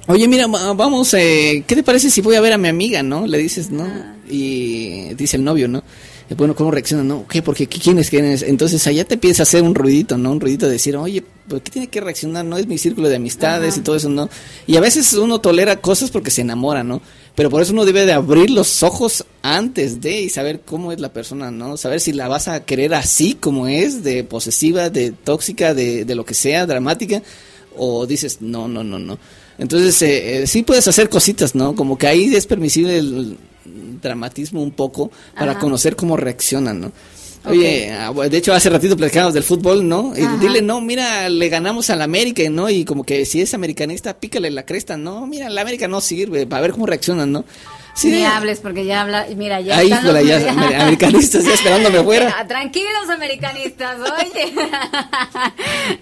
Oye, 0.07 0.27
mira, 0.27 0.47
vamos, 0.47 1.13
eh, 1.13 1.63
¿qué 1.65 1.75
te 1.75 1.83
parece 1.83 2.09
si 2.09 2.21
voy 2.21 2.35
a 2.35 2.41
ver 2.41 2.53
a 2.53 2.57
mi 2.57 2.67
amiga, 2.67 3.03
no? 3.03 3.25
Le 3.25 3.37
dices, 3.37 3.71
¿no? 3.71 3.83
Ah. 3.83 4.15
Y 4.29 5.13
dice 5.15 5.37
el 5.37 5.43
novio, 5.43 5.67
¿no? 5.67 5.83
Eh, 6.29 6.35
bueno, 6.35 6.55
¿cómo 6.55 6.71
reacciona? 6.71 7.03
No, 7.03 7.25
¿qué? 7.27 7.41
Porque 7.41 7.67
¿quién 7.67 7.99
es? 7.99 8.09
¿Quién 8.09 8.25
es? 8.25 8.41
Entonces 8.41 8.85
allá 8.87 9.05
te 9.05 9.15
empieza 9.15 9.43
a 9.43 9.45
hacer 9.45 9.63
un 9.63 9.75
ruidito, 9.75 10.17
¿no? 10.17 10.31
Un 10.31 10.41
ruidito 10.41 10.65
de 10.65 10.73
decir, 10.73 10.95
oye, 10.97 11.23
¿por 11.47 11.61
qué 11.61 11.71
tiene 11.71 11.87
que 11.87 12.01
reaccionar? 12.01 12.45
No 12.45 12.57
es 12.57 12.67
mi 12.67 12.77
círculo 12.77 13.07
de 13.09 13.15
amistades 13.15 13.77
y 13.77 13.81
todo 13.81 13.95
eso, 13.95 14.09
¿no? 14.09 14.29
Y 14.67 14.75
a 14.75 14.81
veces 14.81 15.13
uno 15.13 15.39
tolera 15.39 15.77
cosas 15.77 16.11
porque 16.11 16.31
se 16.31 16.41
enamora, 16.41 16.83
¿no? 16.83 17.01
Pero 17.35 17.49
por 17.49 17.61
eso 17.61 17.73
uno 17.73 17.85
debe 17.85 18.05
de 18.05 18.13
abrir 18.13 18.51
los 18.51 18.83
ojos 18.83 19.25
antes 19.41 20.01
de 20.01 20.21
y 20.21 20.29
saber 20.29 20.61
cómo 20.61 20.91
es 20.91 20.99
la 20.99 21.11
persona, 21.11 21.49
¿no? 21.49 21.77
Saber 21.77 21.99
si 21.99 22.13
la 22.13 22.27
vas 22.27 22.47
a 22.47 22.63
querer 22.63 22.93
así 22.93 23.33
como 23.33 23.67
es, 23.67 24.03
de 24.03 24.23
posesiva, 24.23 24.89
de 24.91 25.11
tóxica, 25.11 25.73
de, 25.73 26.05
de 26.05 26.15
lo 26.15 26.25
que 26.25 26.35
sea, 26.35 26.67
dramática 26.67 27.23
o 27.75 28.05
dices, 28.05 28.41
no, 28.41 28.67
no, 28.67 28.83
no, 28.83 28.99
no. 28.99 29.17
Entonces, 29.57 30.01
eh, 30.01 30.47
sí 30.47 30.63
puedes 30.63 30.87
hacer 30.87 31.09
cositas, 31.09 31.55
¿no? 31.55 31.75
Como 31.75 31.97
que 31.97 32.07
ahí 32.07 32.33
es 32.33 32.45
permisible 32.45 32.97
el 32.97 33.37
dramatismo 34.01 34.61
un 34.61 34.71
poco 34.71 35.11
para 35.35 35.57
conocer 35.59 35.95
cómo 35.95 36.17
reaccionan, 36.17 36.81
¿no? 36.81 36.91
Oye, 37.45 37.91
ah, 37.91 38.11
de 38.13 38.37
hecho 38.37 38.53
hace 38.53 38.69
ratito 38.69 38.95
platicamos 38.95 39.33
del 39.33 39.43
fútbol, 39.43 39.87
¿no? 39.87 40.13
Y 40.15 40.25
dile, 40.39 40.61
no, 40.61 40.79
mira, 40.79 41.27
le 41.27 41.49
ganamos 41.49 41.89
al 41.89 42.01
América, 42.01 42.41
¿no? 42.49 42.69
Y 42.69 42.85
como 42.85 43.03
que 43.03 43.25
si 43.25 43.41
es 43.41 43.53
americanista, 43.53 44.17
pícale 44.17 44.49
la 44.49 44.65
cresta, 44.65 44.95
no, 44.95 45.27
mira, 45.27 45.49
la 45.49 45.61
América 45.61 45.87
no 45.87 45.99
sirve, 45.99 46.47
para 46.47 46.61
ver 46.61 46.71
cómo 46.71 46.85
reaccionan, 46.85 47.31
¿no? 47.31 47.43
Sí. 47.93 48.09
Ni 48.09 48.25
hables 48.25 48.59
porque 48.59 48.85
ya 48.85 49.01
habla, 49.01 49.27
mira, 49.35 49.61
ya 49.61 49.77
Ahí, 49.77 49.91
están 49.91 50.13
los... 50.13 50.25
ya, 50.25 50.51
americanistas 50.81 51.45
ya 51.45 51.53
esperándome 51.53 51.97
afuera. 51.99 52.45
Tranquilos 52.47 53.07
americanistas, 53.09 53.97
oye. 53.99 54.53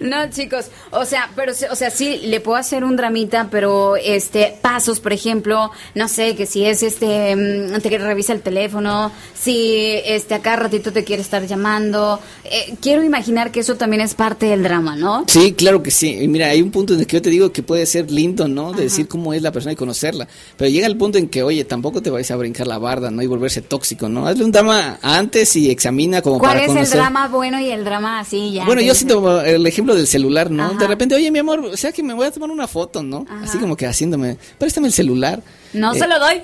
no, 0.00 0.30
chicos, 0.30 0.66
o 0.90 1.04
sea, 1.04 1.30
pero 1.36 1.52
o 1.70 1.76
sea, 1.76 1.90
sí 1.90 2.18
le 2.24 2.40
puedo 2.40 2.56
hacer 2.56 2.84
un 2.84 2.96
dramita, 2.96 3.48
pero 3.50 3.96
este 3.96 4.56
pasos, 4.62 5.00
por 5.00 5.12
ejemplo, 5.12 5.70
no 5.94 6.08
sé, 6.08 6.34
que 6.34 6.46
si 6.46 6.64
es 6.64 6.82
este 6.82 7.36
mm, 7.36 7.80
te 7.82 7.98
revisa 7.98 8.32
el 8.32 8.40
teléfono, 8.40 9.12
si 9.34 10.00
este 10.06 10.34
acá 10.34 10.56
ratito 10.56 10.92
te 10.92 11.04
quiere 11.04 11.20
estar 11.20 11.46
llamando, 11.46 12.20
eh, 12.44 12.74
quiero 12.80 13.02
imaginar 13.02 13.52
que 13.52 13.60
eso 13.60 13.74
también 13.74 14.00
es 14.00 14.14
parte 14.14 14.46
del 14.46 14.62
drama, 14.62 14.96
¿no? 14.96 15.24
Sí, 15.26 15.52
claro 15.52 15.82
que 15.82 15.90
sí. 15.90 16.16
Y 16.22 16.28
mira, 16.28 16.46
hay 16.46 16.62
un 16.62 16.70
punto 16.70 16.94
en 16.94 17.00
el 17.00 17.06
que 17.06 17.18
yo 17.18 17.22
te 17.22 17.28
digo 17.28 17.52
que 17.52 17.62
puede 17.62 17.84
ser 17.84 18.10
lindo, 18.10 18.48
¿no? 18.48 18.72
De 18.72 18.84
decir 18.84 19.08
cómo 19.08 19.34
es 19.34 19.42
la 19.42 19.52
persona 19.52 19.74
y 19.74 19.76
conocerla, 19.76 20.26
pero 20.56 20.70
llega 20.70 20.86
el 20.86 20.96
punto 20.96 21.18
en 21.18 21.28
que, 21.28 21.42
oye, 21.42 21.64
también 21.66 21.81
tampoco 21.82 22.00
te 22.00 22.10
vais 22.10 22.30
a 22.30 22.36
brincar 22.36 22.68
la 22.68 22.78
barda, 22.78 23.10
¿no? 23.10 23.22
Y 23.22 23.26
volverse 23.26 23.60
tóxico, 23.60 24.08
¿no? 24.08 24.24
Hazle 24.28 24.44
un 24.44 24.52
drama 24.52 25.00
antes 25.02 25.56
y 25.56 25.68
examina 25.68 26.22
como 26.22 26.38
para 26.38 26.52
conocer. 26.52 26.74
¿Cuál 26.74 26.84
es 26.84 26.92
el 26.92 26.98
drama 26.98 27.26
bueno 27.26 27.58
y 27.58 27.70
el 27.70 27.84
drama 27.84 28.20
así 28.20 28.52
ya? 28.52 28.64
Bueno, 28.66 28.82
yo 28.82 28.94
siento 28.94 29.42
el 29.42 29.66
ejemplo 29.66 29.96
del 29.96 30.06
celular, 30.06 30.48
¿no? 30.48 30.74
De 30.74 30.86
repente, 30.86 31.16
oye, 31.16 31.32
mi 31.32 31.40
amor, 31.40 31.58
o 31.58 31.76
sea 31.76 31.90
que 31.90 32.04
me 32.04 32.14
voy 32.14 32.28
a 32.28 32.30
tomar 32.30 32.52
una 32.52 32.68
foto, 32.68 33.02
¿no? 33.02 33.26
Así 33.42 33.58
como 33.58 33.76
que 33.76 33.88
haciéndome, 33.88 34.36
préstame 34.58 34.86
el 34.86 34.92
celular. 34.92 35.42
No 35.72 35.92
se 35.92 36.06
lo 36.06 36.20
doy. 36.20 36.40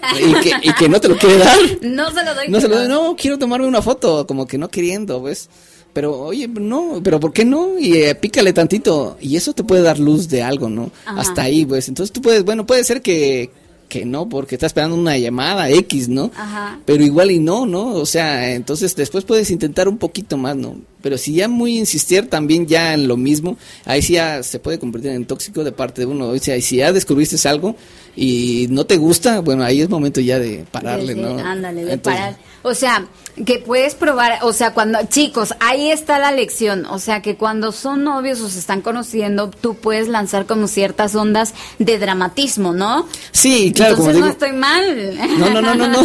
Y 0.64 0.72
que, 0.72 0.88
no 0.88 1.00
te 1.00 1.06
lo 1.06 1.16
quiere 1.16 1.38
dar. 1.38 1.56
no 1.82 2.10
se 2.10 2.24
lo 2.24 2.34
doy. 2.34 2.48
No 2.48 2.60
se 2.60 2.66
lo 2.66 2.76
doy, 2.76 2.88
no, 2.88 3.14
quiero 3.14 3.38
tomarme 3.38 3.68
una 3.68 3.80
foto, 3.80 4.26
como 4.26 4.44
que 4.44 4.58
no 4.58 4.68
queriendo, 4.68 5.22
¿ves? 5.22 5.48
pero 5.92 6.18
oye, 6.18 6.48
no, 6.48 7.00
pero 7.02 7.20
¿por 7.20 7.32
qué 7.32 7.44
no? 7.44 7.78
Y 7.78 7.96
eh, 7.96 8.14
pícale 8.16 8.52
tantito 8.52 9.16
y 9.20 9.36
eso 9.36 9.52
te 9.52 9.64
puede 9.64 9.82
dar 9.82 10.00
luz 10.00 10.28
de 10.28 10.42
algo, 10.42 10.68
¿no? 10.68 10.90
Hasta 11.06 11.42
ahí, 11.42 11.64
pues. 11.64 11.88
Entonces 11.88 12.12
tú 12.12 12.20
puedes, 12.22 12.44
bueno, 12.44 12.66
puede 12.66 12.82
ser 12.82 13.02
que 13.02 13.50
que 13.88 14.04
no, 14.04 14.28
porque 14.28 14.54
está 14.54 14.66
esperando 14.66 14.96
una 14.96 15.16
llamada 15.16 15.70
X, 15.70 16.08
¿no? 16.08 16.30
Ajá. 16.36 16.78
Pero 16.84 17.02
igual 17.02 17.30
y 17.30 17.38
no, 17.38 17.66
¿no? 17.66 17.94
O 17.94 18.06
sea, 18.06 18.52
entonces 18.54 18.94
después 18.94 19.24
puedes 19.24 19.50
intentar 19.50 19.88
un 19.88 19.98
poquito 19.98 20.36
más, 20.36 20.56
¿no? 20.56 20.76
Pero 21.00 21.16
si 21.16 21.34
ya 21.34 21.48
muy 21.48 21.78
insistir 21.78 22.28
también 22.28 22.66
ya 22.66 22.92
en 22.94 23.08
lo 23.08 23.16
mismo, 23.16 23.56
ahí 23.84 24.02
sí 24.02 24.14
ya 24.14 24.42
se 24.42 24.58
puede 24.58 24.78
convertir 24.78 25.12
en 25.12 25.24
tóxico 25.24 25.64
de 25.64 25.72
parte 25.72 26.02
de 26.02 26.06
uno. 26.06 26.28
O 26.28 26.38
sea, 26.38 26.60
si 26.60 26.76
ya 26.76 26.92
descubriste 26.92 27.48
algo 27.48 27.76
y 28.16 28.66
no 28.70 28.84
te 28.84 28.96
gusta, 28.96 29.40
bueno, 29.40 29.64
ahí 29.64 29.80
es 29.80 29.88
momento 29.88 30.20
ya 30.20 30.38
de 30.38 30.64
pararle, 30.70 31.14
¿no? 31.14 31.38
Ándale, 31.38 31.84
de 31.84 31.98
parar. 31.98 32.36
O 32.62 32.74
sea, 32.74 33.06
que 33.46 33.58
puedes 33.58 33.94
probar, 33.94 34.40
o 34.42 34.52
sea, 34.52 34.74
cuando, 34.74 34.98
chicos, 35.08 35.54
ahí 35.60 35.90
está 35.90 36.18
la 36.18 36.32
lección, 36.32 36.86
o 36.86 36.98
sea, 36.98 37.22
que 37.22 37.36
cuando 37.36 37.72
son 37.72 38.04
novios 38.04 38.40
o 38.40 38.48
se 38.48 38.58
están 38.58 38.80
conociendo, 38.80 39.50
tú 39.50 39.74
puedes 39.74 40.08
lanzar 40.08 40.46
como 40.46 40.66
ciertas 40.66 41.14
ondas 41.14 41.54
de 41.78 41.98
dramatismo, 41.98 42.72
¿no? 42.72 43.06
Sí, 43.30 43.72
claro. 43.74 43.96
Entonces 43.96 44.20
no 44.20 44.28
estoy 44.28 44.52
mal. 44.52 45.16
No, 45.38 45.50
no, 45.50 45.62
no, 45.62 45.74
no, 45.74 45.88
no. 45.88 46.02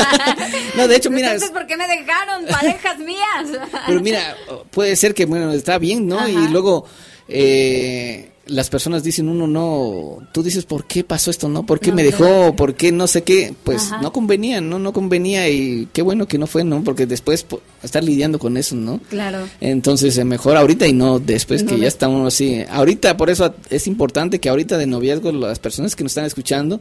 no, 0.76 0.88
de 0.88 0.96
hecho, 0.96 1.10
mira. 1.10 1.32
Entonces, 1.32 1.50
¿por 1.50 1.66
qué 1.66 1.76
me 1.76 1.88
dejaron 1.88 2.46
parejas 2.46 2.98
mías? 2.98 3.68
Pero 3.86 4.00
mira, 4.00 4.36
puede 4.70 4.94
ser 4.96 5.14
que, 5.14 5.26
bueno, 5.26 5.52
está 5.52 5.78
bien, 5.78 6.06
¿no? 6.06 6.28
Y 6.28 6.48
luego, 6.48 6.86
eh, 7.28 8.29
las 8.50 8.68
personas 8.68 9.02
dicen 9.02 9.28
uno 9.28 9.46
no, 9.46 10.18
tú 10.32 10.42
dices 10.42 10.64
por 10.64 10.84
qué 10.84 11.04
pasó 11.04 11.30
esto, 11.30 11.48
no, 11.48 11.64
por 11.64 11.80
qué 11.80 11.92
me 11.92 12.02
dejó, 12.02 12.54
por 12.56 12.74
qué 12.74 12.92
no 12.92 13.06
sé 13.06 13.22
qué, 13.22 13.54
pues 13.64 13.90
no 14.02 14.12
convenía, 14.12 14.60
no, 14.60 14.78
no 14.78 14.92
convenía 14.92 15.48
y 15.48 15.88
qué 15.92 16.02
bueno 16.02 16.26
que 16.26 16.38
no 16.38 16.46
fue, 16.46 16.64
no, 16.64 16.82
porque 16.82 17.06
después 17.06 17.46
estar 17.82 18.02
lidiando 18.02 18.38
con 18.38 18.56
eso, 18.56 18.74
¿no? 18.74 19.00
Claro. 19.08 19.48
Entonces 19.60 20.18
eh, 20.18 20.24
mejor 20.24 20.56
ahorita 20.56 20.86
y 20.86 20.92
no 20.92 21.18
después 21.18 21.62
que 21.62 21.78
ya 21.78 21.88
está 21.88 22.08
uno 22.08 22.26
así. 22.26 22.64
Ahorita 22.68 23.16
por 23.16 23.30
eso 23.30 23.54
es 23.70 23.86
importante 23.86 24.40
que 24.40 24.48
ahorita 24.48 24.76
de 24.78 24.86
noviazgo 24.86 25.32
las 25.32 25.58
personas 25.58 25.94
que 25.94 26.02
nos 26.02 26.12
están 26.12 26.26
escuchando 26.26 26.80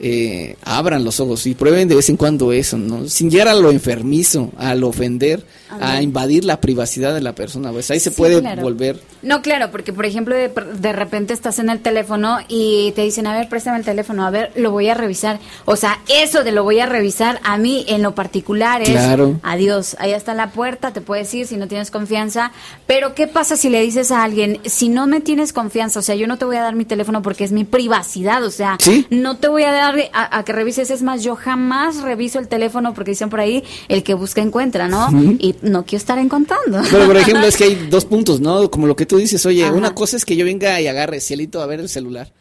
eh, 0.00 0.54
abran 0.62 1.02
los 1.02 1.18
ojos 1.18 1.44
y 1.46 1.54
prueben 1.54 1.88
de 1.88 1.96
vez 1.96 2.08
en 2.08 2.16
cuando 2.16 2.52
eso, 2.52 2.78
¿no? 2.78 3.08
Sin 3.08 3.30
llegar 3.30 3.48
a 3.48 3.54
lo 3.54 3.72
enfermizo, 3.72 4.52
al 4.56 4.84
ofender, 4.84 5.44
a, 5.80 6.02
invadir 6.02 6.44
la 6.44 6.60
privacidad 6.60 7.14
de 7.14 7.20
la 7.20 7.34
persona, 7.34 7.72
pues 7.72 7.90
ahí 7.90 8.00
se 8.00 8.10
puede 8.10 8.40
volver. 8.56 9.00
No, 9.22 9.42
claro, 9.42 9.70
porque 9.70 9.92
por 9.92 10.06
ejemplo 10.06 10.34
de, 10.34 10.48
de, 10.48 10.92
repente 10.92 11.32
estás 11.32 11.58
en 11.58 11.70
el 11.70 11.80
teléfono 11.80 12.38
y 12.48 12.92
te 12.92 13.02
dicen, 13.02 13.26
a 13.26 13.36
ver, 13.36 13.48
préstame 13.48 13.78
el 13.78 13.84
teléfono, 13.84 14.26
a 14.26 14.30
ver, 14.30 14.52
lo 14.56 14.70
voy 14.70 14.88
a 14.88 14.94
revisar. 14.94 15.40
O 15.64 15.76
sea, 15.76 15.98
eso 16.08 16.44
de 16.44 16.52
lo 16.52 16.64
voy 16.64 16.80
a 16.80 16.86
revisar, 16.86 17.40
a 17.44 17.58
mí 17.58 17.84
en 17.88 18.02
lo 18.02 18.14
particular 18.14 18.82
es, 18.82 18.90
claro. 18.90 19.40
adiós, 19.42 19.96
ahí 19.98 20.12
está 20.12 20.34
la 20.34 20.50
puerta, 20.50 20.92
te 20.92 21.00
puedes 21.00 21.32
ir 21.34 21.46
si 21.46 21.56
no 21.56 21.68
tienes 21.68 21.90
confianza, 21.90 22.52
pero 22.86 23.14
¿qué 23.14 23.26
pasa 23.26 23.56
si 23.56 23.68
le 23.68 23.82
dices 23.82 24.10
a 24.10 24.22
alguien, 24.22 24.60
si 24.64 24.88
no 24.88 25.06
me 25.06 25.20
tienes 25.20 25.52
confianza, 25.52 25.98
o 26.00 26.02
sea, 26.02 26.14
yo 26.14 26.26
no 26.26 26.38
te 26.38 26.44
voy 26.44 26.56
a 26.56 26.62
dar 26.62 26.74
mi 26.74 26.84
teléfono 26.84 27.22
porque 27.22 27.44
es 27.44 27.52
mi 27.52 27.64
privacidad, 27.64 28.44
o 28.44 28.50
sea, 28.50 28.78
no 29.10 29.36
te 29.36 29.48
voy 29.48 29.64
a 29.64 29.72
dar 29.72 29.96
a, 30.12 30.44
que 30.44 30.52
revises. 30.52 30.90
Es 30.90 31.02
más, 31.02 31.22
yo 31.22 31.36
jamás 31.36 32.02
reviso 32.02 32.38
el 32.38 32.48
teléfono 32.48 32.94
porque 32.94 33.12
dicen 33.12 33.30
por 33.30 33.40
ahí, 33.40 33.64
el 33.88 34.02
que 34.02 34.14
busca 34.14 34.40
encuentra, 34.40 34.88
¿no? 34.88 35.08
Y 35.38 35.56
no 35.62 35.84
quiero 35.84 36.00
estar 36.00 36.18
encontrando. 36.18 36.82
Pero, 36.90 37.06
por 37.06 37.16
ejemplo, 37.16 37.46
es 37.46 37.56
que 37.56 37.64
hay 37.64 37.74
dos 37.90 38.04
puntos, 38.04 38.40
¿no? 38.40 38.70
Como 38.70 38.86
lo 38.86 38.96
que 38.96 39.06
tú 39.06 39.16
dices, 39.16 39.44
oye, 39.46 39.70
una 39.70 39.94
cosa 39.94 40.16
es 40.16 40.24
que 40.24 40.36
yo 40.36 40.44
venga 40.44 40.80
y 40.80 40.86
agarre 40.86 41.20
cielito 41.20 41.60
a 41.60 41.66
ver 41.66 41.80
el 41.80 41.88
celular. 41.88 42.32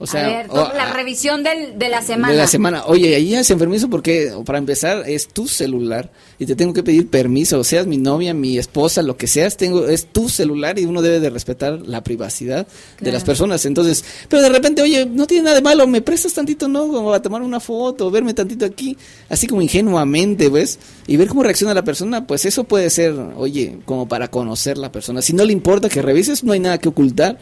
O 0.00 0.06
sea, 0.06 0.26
a 0.26 0.28
ver, 0.28 0.48
la 0.48 0.92
revisión 0.92 1.42
del, 1.42 1.76
de 1.76 1.88
la 1.88 2.02
semana. 2.02 2.32
De 2.32 2.38
la 2.38 2.46
semana. 2.46 2.84
Oye, 2.86 3.16
ahí 3.16 3.34
es 3.34 3.50
enfermizo 3.50 3.90
porque, 3.90 4.32
para 4.44 4.58
empezar, 4.58 5.02
es 5.08 5.26
tu 5.26 5.48
celular 5.48 6.12
y 6.38 6.46
te 6.46 6.54
tengo 6.54 6.72
que 6.72 6.84
pedir 6.84 7.08
permiso. 7.08 7.64
Seas 7.64 7.88
mi 7.88 7.96
novia, 7.96 8.32
mi 8.32 8.58
esposa, 8.58 9.02
lo 9.02 9.16
que 9.16 9.26
seas, 9.26 9.56
tengo 9.56 9.88
es 9.88 10.06
tu 10.06 10.28
celular 10.28 10.78
y 10.78 10.84
uno 10.84 11.02
debe 11.02 11.18
de 11.18 11.30
respetar 11.30 11.80
la 11.84 12.04
privacidad 12.04 12.68
de 13.00 13.10
las 13.10 13.24
personas. 13.24 13.66
Entonces, 13.66 14.04
pero 14.28 14.40
de 14.40 14.50
repente, 14.50 14.82
oye, 14.82 15.04
no 15.04 15.26
tiene 15.26 15.42
nada 15.42 15.56
de 15.56 15.62
malo, 15.62 15.84
me 15.88 16.00
prestas 16.00 16.32
tantito, 16.32 16.68
¿no? 16.68 16.86
Como 16.86 17.12
a 17.12 17.20
tomar 17.20 17.42
una 17.42 17.58
foto, 17.58 18.08
verme 18.08 18.34
tantito 18.34 18.66
aquí, 18.66 18.96
así 19.28 19.48
como 19.48 19.62
ingenuamente, 19.62 20.48
¿ves? 20.48 20.78
Y 21.08 21.16
ver 21.16 21.26
cómo 21.26 21.42
reacciona 21.42 21.74
la 21.74 21.82
persona, 21.82 22.24
pues 22.24 22.44
eso 22.44 22.62
puede 22.62 22.88
ser, 22.90 23.14
oye, 23.36 23.78
como 23.84 24.06
para 24.06 24.28
conocer 24.28 24.78
la 24.78 24.92
persona. 24.92 25.22
Si 25.22 25.32
no 25.32 25.44
le 25.44 25.52
importa 25.52 25.88
que 25.88 26.02
revises, 26.02 26.44
no 26.44 26.52
hay 26.52 26.60
nada 26.60 26.78
que 26.78 26.88
ocultar. 26.88 27.36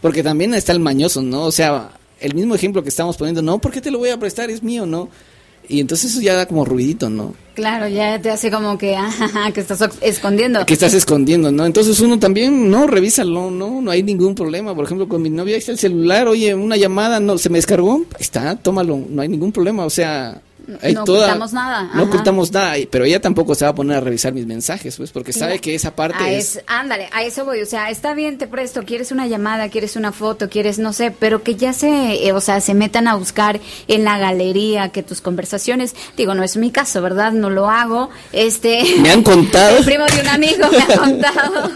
Porque 0.00 0.22
también 0.22 0.54
está 0.54 0.72
el 0.72 0.80
mañoso, 0.80 1.22
¿no? 1.22 1.44
O 1.44 1.52
sea, 1.52 1.90
el 2.20 2.34
mismo 2.34 2.54
ejemplo 2.54 2.82
que 2.82 2.88
estamos 2.88 3.16
poniendo, 3.16 3.42
no, 3.42 3.58
¿por 3.58 3.72
qué 3.72 3.80
te 3.80 3.90
lo 3.90 3.98
voy 3.98 4.10
a 4.10 4.18
prestar? 4.18 4.50
Es 4.50 4.62
mío, 4.62 4.86
¿no? 4.86 5.08
Y 5.68 5.80
entonces 5.80 6.12
eso 6.12 6.22
ya 6.22 6.34
da 6.34 6.46
como 6.46 6.64
ruidito, 6.64 7.10
¿no? 7.10 7.34
Claro, 7.54 7.88
ya 7.88 8.18
te 8.20 8.30
hace 8.30 8.50
como 8.50 8.78
que, 8.78 8.96
que 9.54 9.60
estás 9.60 9.86
escondiendo. 10.00 10.64
Que 10.64 10.72
estás 10.72 10.94
escondiendo, 10.94 11.52
¿no? 11.52 11.66
Entonces 11.66 12.00
uno 12.00 12.18
también, 12.18 12.70
no, 12.70 12.86
revísalo, 12.86 13.50
no, 13.50 13.82
no 13.82 13.90
hay 13.90 14.02
ningún 14.02 14.34
problema. 14.34 14.74
Por 14.74 14.86
ejemplo, 14.86 15.08
con 15.08 15.20
mi 15.20 15.28
novia, 15.28 15.54
ahí 15.54 15.58
está 15.58 15.72
el 15.72 15.78
celular, 15.78 16.26
oye, 16.26 16.54
una 16.54 16.76
llamada, 16.76 17.20
no, 17.20 17.36
se 17.36 17.50
me 17.50 17.58
descargó, 17.58 18.04
está, 18.18 18.56
tómalo, 18.56 18.98
no 19.10 19.20
hay 19.20 19.28
ningún 19.28 19.52
problema. 19.52 19.84
O 19.84 19.90
sea, 19.90 20.40
no 20.68 21.02
ocultamos 21.02 21.52
nada. 21.54 21.90
No 21.94 22.02
ocultamos 22.04 22.52
nada, 22.52 22.74
pero 22.90 23.04
ella 23.06 23.20
tampoco 23.20 23.54
se 23.54 23.64
va 23.64 23.70
a 23.70 23.74
poner 23.74 23.96
a 23.96 24.00
revisar 24.00 24.34
mis 24.34 24.46
mensajes, 24.46 24.96
pues, 24.98 25.12
porque 25.12 25.32
sabe 25.32 25.60
que 25.60 25.74
esa 25.74 25.96
parte 25.96 26.36
es, 26.36 26.62
Ándale, 26.66 27.08
a 27.12 27.22
eso 27.22 27.46
voy, 27.46 27.62
o 27.62 27.66
sea, 27.66 27.88
está 27.88 28.12
bien, 28.12 28.36
te 28.36 28.46
presto, 28.46 28.82
quieres 28.84 29.10
una 29.10 29.26
llamada, 29.26 29.70
quieres 29.70 29.96
una 29.96 30.12
foto, 30.12 30.50
quieres, 30.50 30.78
no 30.78 30.92
sé, 30.92 31.10
pero 31.10 31.42
que 31.42 31.54
ya 31.54 31.72
se, 31.72 32.26
eh, 32.26 32.32
o 32.32 32.40
sea, 32.42 32.60
se 32.60 32.74
metan 32.74 33.08
a 33.08 33.14
buscar 33.14 33.60
en 33.86 34.04
la 34.04 34.18
galería, 34.18 34.90
que 34.90 35.02
tus 35.02 35.22
conversaciones, 35.22 35.96
digo, 36.16 36.34
no 36.34 36.42
es 36.42 36.58
mi 36.58 36.70
caso, 36.70 37.00
¿verdad? 37.00 37.32
No 37.32 37.48
lo 37.48 37.70
hago, 37.70 38.10
este... 38.32 38.82
Me 39.00 39.10
han 39.10 39.22
contado. 39.22 39.78
El 39.78 39.84
primo 39.86 40.04
de 40.04 40.20
un 40.20 40.28
amigo 40.28 40.68
me 40.70 40.82
ha 40.82 40.98
contado 40.98 41.70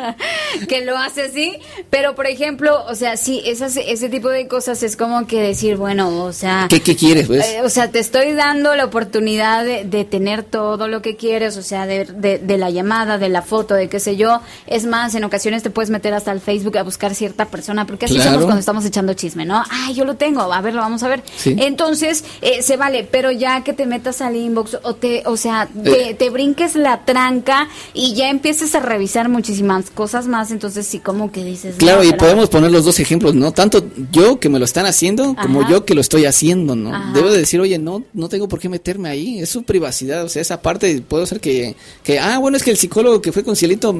que 0.68 0.84
lo 0.84 0.96
hace 0.96 1.22
así, 1.24 1.58
pero, 1.90 2.14
por 2.14 2.26
ejemplo, 2.26 2.84
o 2.88 2.94
sea, 2.94 3.18
sí, 3.18 3.42
esas, 3.44 3.76
ese 3.76 4.08
tipo 4.08 4.30
de 4.30 4.48
cosas 4.48 4.82
es 4.82 4.96
como 4.96 5.26
que 5.26 5.42
decir, 5.42 5.76
bueno, 5.76 6.24
o 6.24 6.32
sea... 6.32 6.66
¿Qué, 6.70 6.80
qué 6.80 6.96
quieres, 6.96 7.26
pues? 7.26 7.46
Eh, 7.46 7.60
o 7.62 7.68
sea, 7.68 7.90
te 7.90 7.98
estoy 7.98 8.29
dando 8.34 8.74
la 8.74 8.84
oportunidad 8.84 9.64
de, 9.64 10.04
tener 10.04 10.42
todo 10.42 10.88
lo 10.88 11.02
que 11.02 11.16
quieres, 11.16 11.56
o 11.56 11.62
sea, 11.62 11.86
de, 11.86 12.04
de, 12.04 12.58
la 12.58 12.70
llamada, 12.70 13.18
de 13.18 13.28
la 13.28 13.42
foto, 13.42 13.74
de 13.74 13.88
qué 13.88 14.00
sé 14.00 14.16
yo. 14.16 14.40
Es 14.66 14.86
más, 14.86 15.14
en 15.14 15.24
ocasiones 15.24 15.62
te 15.62 15.70
puedes 15.70 15.90
meter 15.90 16.14
hasta 16.14 16.32
el 16.32 16.40
Facebook 16.40 16.78
a 16.78 16.82
buscar 16.82 17.14
cierta 17.14 17.46
persona, 17.46 17.86
porque 17.86 18.06
así 18.06 18.20
somos 18.20 18.44
cuando 18.44 18.58
estamos 18.60 18.84
echando 18.84 19.14
chisme, 19.14 19.44
¿no? 19.44 19.62
Ay, 19.70 19.94
yo 19.94 20.04
lo 20.04 20.16
tengo, 20.16 20.52
a 20.52 20.60
ver, 20.60 20.74
lo 20.74 20.80
vamos 20.80 21.02
a 21.02 21.08
ver. 21.08 21.22
Entonces, 21.44 22.24
eh, 22.42 22.62
se 22.62 22.76
vale, 22.76 23.06
pero 23.10 23.30
ya 23.30 23.62
que 23.62 23.72
te 23.72 23.86
metas 23.86 24.20
al 24.20 24.36
inbox 24.36 24.78
o 24.82 24.94
te, 24.94 25.22
o 25.26 25.36
sea, 25.36 25.68
te, 25.84 26.10
eh. 26.10 26.30
brinques 26.30 26.76
la 26.76 27.04
tranca 27.04 27.68
y 27.94 28.14
ya 28.14 28.30
empieces 28.30 28.74
a 28.74 28.80
revisar 28.80 29.28
muchísimas 29.28 29.90
cosas 29.90 30.26
más, 30.26 30.50
entonces 30.50 30.86
sí, 30.86 30.98
como 30.98 31.30
que 31.30 31.44
dices. 31.44 31.76
Claro, 31.76 32.04
y 32.04 32.12
podemos 32.12 32.48
poner 32.48 32.70
los 32.70 32.84
dos 32.84 32.98
ejemplos, 33.00 33.34
¿no? 33.34 33.52
Tanto 33.52 33.84
yo 34.10 34.40
que 34.40 34.48
me 34.48 34.58
lo 34.58 34.64
están 34.64 34.86
haciendo 34.86 35.34
como 35.40 35.68
yo 35.68 35.84
que 35.84 35.94
lo 35.94 36.00
estoy 36.00 36.24
haciendo, 36.24 36.76
¿no? 36.76 37.12
Debo 37.12 37.30
de 37.30 37.38
decir, 37.38 37.60
oye, 37.60 37.78
no, 37.78 38.04
no 38.20 38.28
tengo 38.28 38.48
por 38.48 38.60
qué 38.60 38.68
meterme 38.68 39.08
ahí, 39.08 39.40
es 39.40 39.48
su 39.48 39.64
privacidad, 39.64 40.24
o 40.24 40.28
sea, 40.28 40.42
esa 40.42 40.62
parte 40.62 41.02
puedo 41.06 41.26
ser 41.26 41.40
que, 41.40 41.74
que 42.04 42.18
ah, 42.18 42.38
bueno, 42.38 42.56
es 42.56 42.62
que 42.62 42.70
el 42.70 42.76
psicólogo 42.76 43.20
que 43.20 43.32
fue 43.32 43.42
con 43.42 43.56
Cielito 43.56 43.92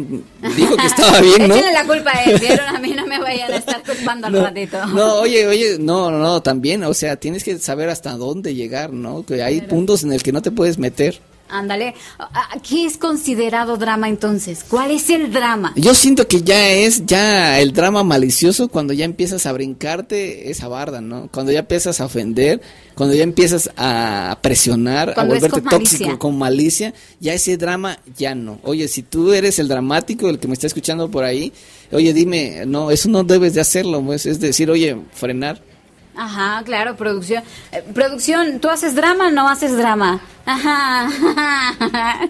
dijo 0.56 0.76
que 0.76 0.86
estaba 0.86 1.20
bien, 1.20 1.48
¿no? 1.48 1.54
Échenle 1.54 1.72
la 1.72 1.86
culpa 1.86 2.12
a 2.14 2.24
él, 2.24 2.38
¿vieron? 2.38 2.66
A 2.68 2.78
mí 2.78 2.92
no 2.92 3.06
me 3.06 3.18
vayan 3.18 3.52
a 3.52 3.56
estar 3.56 3.82
raspando 3.84 4.28
al 4.28 4.34
ratito. 4.34 4.86
No, 4.86 5.14
oye, 5.14 5.46
oye, 5.46 5.76
no, 5.80 6.10
no, 6.10 6.42
también, 6.42 6.84
o 6.84 6.94
sea, 6.94 7.16
tienes 7.16 7.42
que 7.42 7.58
saber 7.58 7.88
hasta 7.88 8.12
dónde 8.12 8.54
llegar, 8.54 8.92
¿no? 8.92 9.24
Que 9.24 9.42
hay 9.42 9.62
puntos 9.62 10.04
en 10.04 10.12
el 10.12 10.22
que 10.22 10.32
no 10.32 10.42
te 10.42 10.50
puedes 10.50 10.78
meter. 10.78 11.20
Ándale. 11.50 11.94
¿Qué 12.66 12.86
es 12.86 12.96
considerado 12.96 13.76
drama 13.76 14.08
entonces? 14.08 14.64
¿Cuál 14.68 14.92
es 14.92 15.10
el 15.10 15.32
drama? 15.32 15.72
Yo 15.76 15.94
siento 15.94 16.26
que 16.28 16.42
ya 16.42 16.70
es 16.70 17.06
ya 17.06 17.60
el 17.60 17.72
drama 17.72 18.04
malicioso 18.04 18.68
cuando 18.68 18.92
ya 18.92 19.04
empiezas 19.04 19.46
a 19.46 19.52
brincarte 19.52 20.50
esa 20.50 20.68
barda, 20.68 21.00
¿no? 21.00 21.28
Cuando 21.32 21.52
ya 21.52 21.60
empiezas 21.60 22.00
a 22.00 22.06
ofender, 22.06 22.60
cuando 22.94 23.14
ya 23.14 23.22
empiezas 23.22 23.70
a 23.76 24.38
presionar, 24.42 25.14
a 25.16 25.24
volverte 25.24 25.60
tóxico 25.62 26.18
con 26.18 26.38
malicia, 26.38 26.94
ya 27.18 27.34
ese 27.34 27.56
drama 27.56 27.98
ya 28.16 28.34
no. 28.34 28.60
Oye, 28.62 28.88
si 28.88 29.02
tú 29.02 29.32
eres 29.32 29.58
el 29.58 29.68
dramático, 29.68 30.28
el 30.28 30.38
que 30.38 30.48
me 30.48 30.54
está 30.54 30.66
escuchando 30.66 31.10
por 31.10 31.24
ahí, 31.24 31.52
oye, 31.92 32.12
dime, 32.12 32.64
no, 32.66 32.90
eso 32.90 33.08
no 33.08 33.24
debes 33.24 33.54
de 33.54 33.60
hacerlo, 33.60 34.02
pues, 34.02 34.26
es 34.26 34.40
decir, 34.40 34.70
oye, 34.70 34.96
frenar 35.12 35.69
Ajá, 36.16 36.62
claro, 36.64 36.96
producción. 36.96 37.42
Eh, 37.72 37.82
producción, 37.94 38.60
¿tú 38.60 38.68
haces 38.68 38.94
drama 38.94 39.28
o 39.28 39.30
no 39.30 39.48
haces 39.48 39.76
drama? 39.76 40.20
Ajá. 40.44 41.08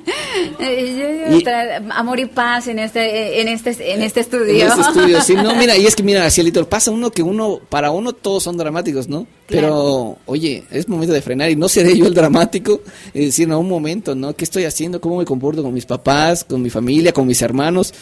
amor 1.90 2.20
y 2.20 2.26
paz 2.26 2.66
en 2.66 2.78
este 2.78 3.40
en 3.40 3.48
este 3.48 3.94
en 3.94 4.02
este 4.02 4.20
estudio. 4.20 4.64
En 4.64 4.68
este 4.68 4.80
estudio, 4.80 5.20
sí, 5.22 5.34
no, 5.34 5.54
mira, 5.54 5.76
y 5.76 5.86
es 5.86 5.96
que 5.96 6.02
mira, 6.02 6.28
Cielito, 6.30 6.68
pasa 6.68 6.90
uno 6.90 7.10
que 7.10 7.22
uno 7.22 7.60
para 7.68 7.90
uno 7.90 8.12
todos 8.12 8.42
son 8.42 8.56
dramáticos, 8.56 9.08
¿no? 9.08 9.26
Pero, 9.46 10.18
oye, 10.26 10.64
es 10.70 10.88
momento 10.88 11.12
de 11.12 11.22
frenar 11.22 11.50
y 11.50 11.56
no 11.56 11.68
seré 11.68 11.96
yo 11.96 12.06
el 12.06 12.14
dramático, 12.14 12.82
es 13.12 13.26
decir, 13.26 13.48
no, 13.48 13.58
un 13.58 13.68
momento, 13.68 14.14
¿no? 14.14 14.34
¿Qué 14.34 14.44
estoy 14.44 14.64
haciendo? 14.64 15.00
¿Cómo 15.00 15.18
me 15.18 15.24
comporto 15.24 15.62
con 15.62 15.74
mis 15.74 15.86
papás, 15.86 16.44
con 16.44 16.62
mi 16.62 16.70
familia, 16.70 17.12
con 17.12 17.26
mis 17.26 17.42
hermanos? 17.42 17.92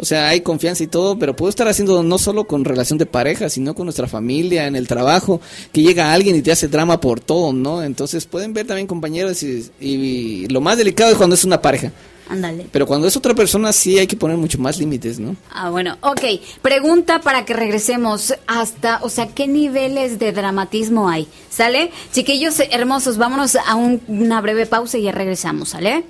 O 0.00 0.04
sea, 0.04 0.28
hay 0.28 0.42
confianza 0.42 0.84
y 0.84 0.86
todo, 0.86 1.18
pero 1.18 1.34
puedo 1.34 1.50
estar 1.50 1.66
haciendo 1.66 2.04
no 2.04 2.18
solo 2.18 2.44
con 2.44 2.64
relación 2.64 2.98
de 2.98 3.06
pareja, 3.06 3.48
sino 3.48 3.74
con 3.74 3.86
nuestra 3.86 4.06
familia, 4.06 4.66
en 4.68 4.76
el 4.76 4.86
trabajo, 4.86 5.40
que 5.72 5.82
llega 5.82 6.12
alguien 6.12 6.36
y 6.36 6.42
te 6.42 6.52
hace 6.52 6.68
drama 6.68 7.00
por 7.00 7.18
todo, 7.18 7.52
¿no? 7.52 7.82
Entonces 7.82 8.24
pueden 8.24 8.52
ver 8.52 8.66
también 8.66 8.86
compañeros 8.86 9.42
y, 9.42 10.46
lo 10.48 10.60
más 10.60 10.78
delicado 10.78 11.10
es 11.10 11.16
cuando 11.16 11.34
es 11.34 11.44
una 11.44 11.60
pareja. 11.60 11.90
Ándale. 12.28 12.66
Pero 12.70 12.86
cuando 12.86 13.08
es 13.08 13.16
otra 13.16 13.34
persona 13.34 13.72
sí 13.72 13.98
hay 13.98 14.06
que 14.06 14.16
poner 14.16 14.36
mucho 14.36 14.58
más 14.58 14.78
límites, 14.78 15.18
¿no? 15.18 15.34
Ah, 15.50 15.70
bueno, 15.70 15.96
ok. 16.02 16.20
Pregunta 16.62 17.20
para 17.20 17.44
que 17.44 17.54
regresemos 17.54 18.34
hasta, 18.46 19.00
o 19.02 19.08
sea, 19.08 19.28
¿qué 19.28 19.48
niveles 19.48 20.18
de 20.18 20.32
dramatismo 20.32 21.08
hay? 21.08 21.26
¿Sale? 21.50 21.90
Chiquillos 22.12 22.60
hermosos, 22.70 23.16
vámonos 23.16 23.56
a 23.56 23.74
una 23.74 24.40
breve 24.42 24.66
pausa 24.66 24.98
y 24.98 25.04
ya 25.04 25.12
regresamos, 25.12 25.70
¿sale? 25.70 26.04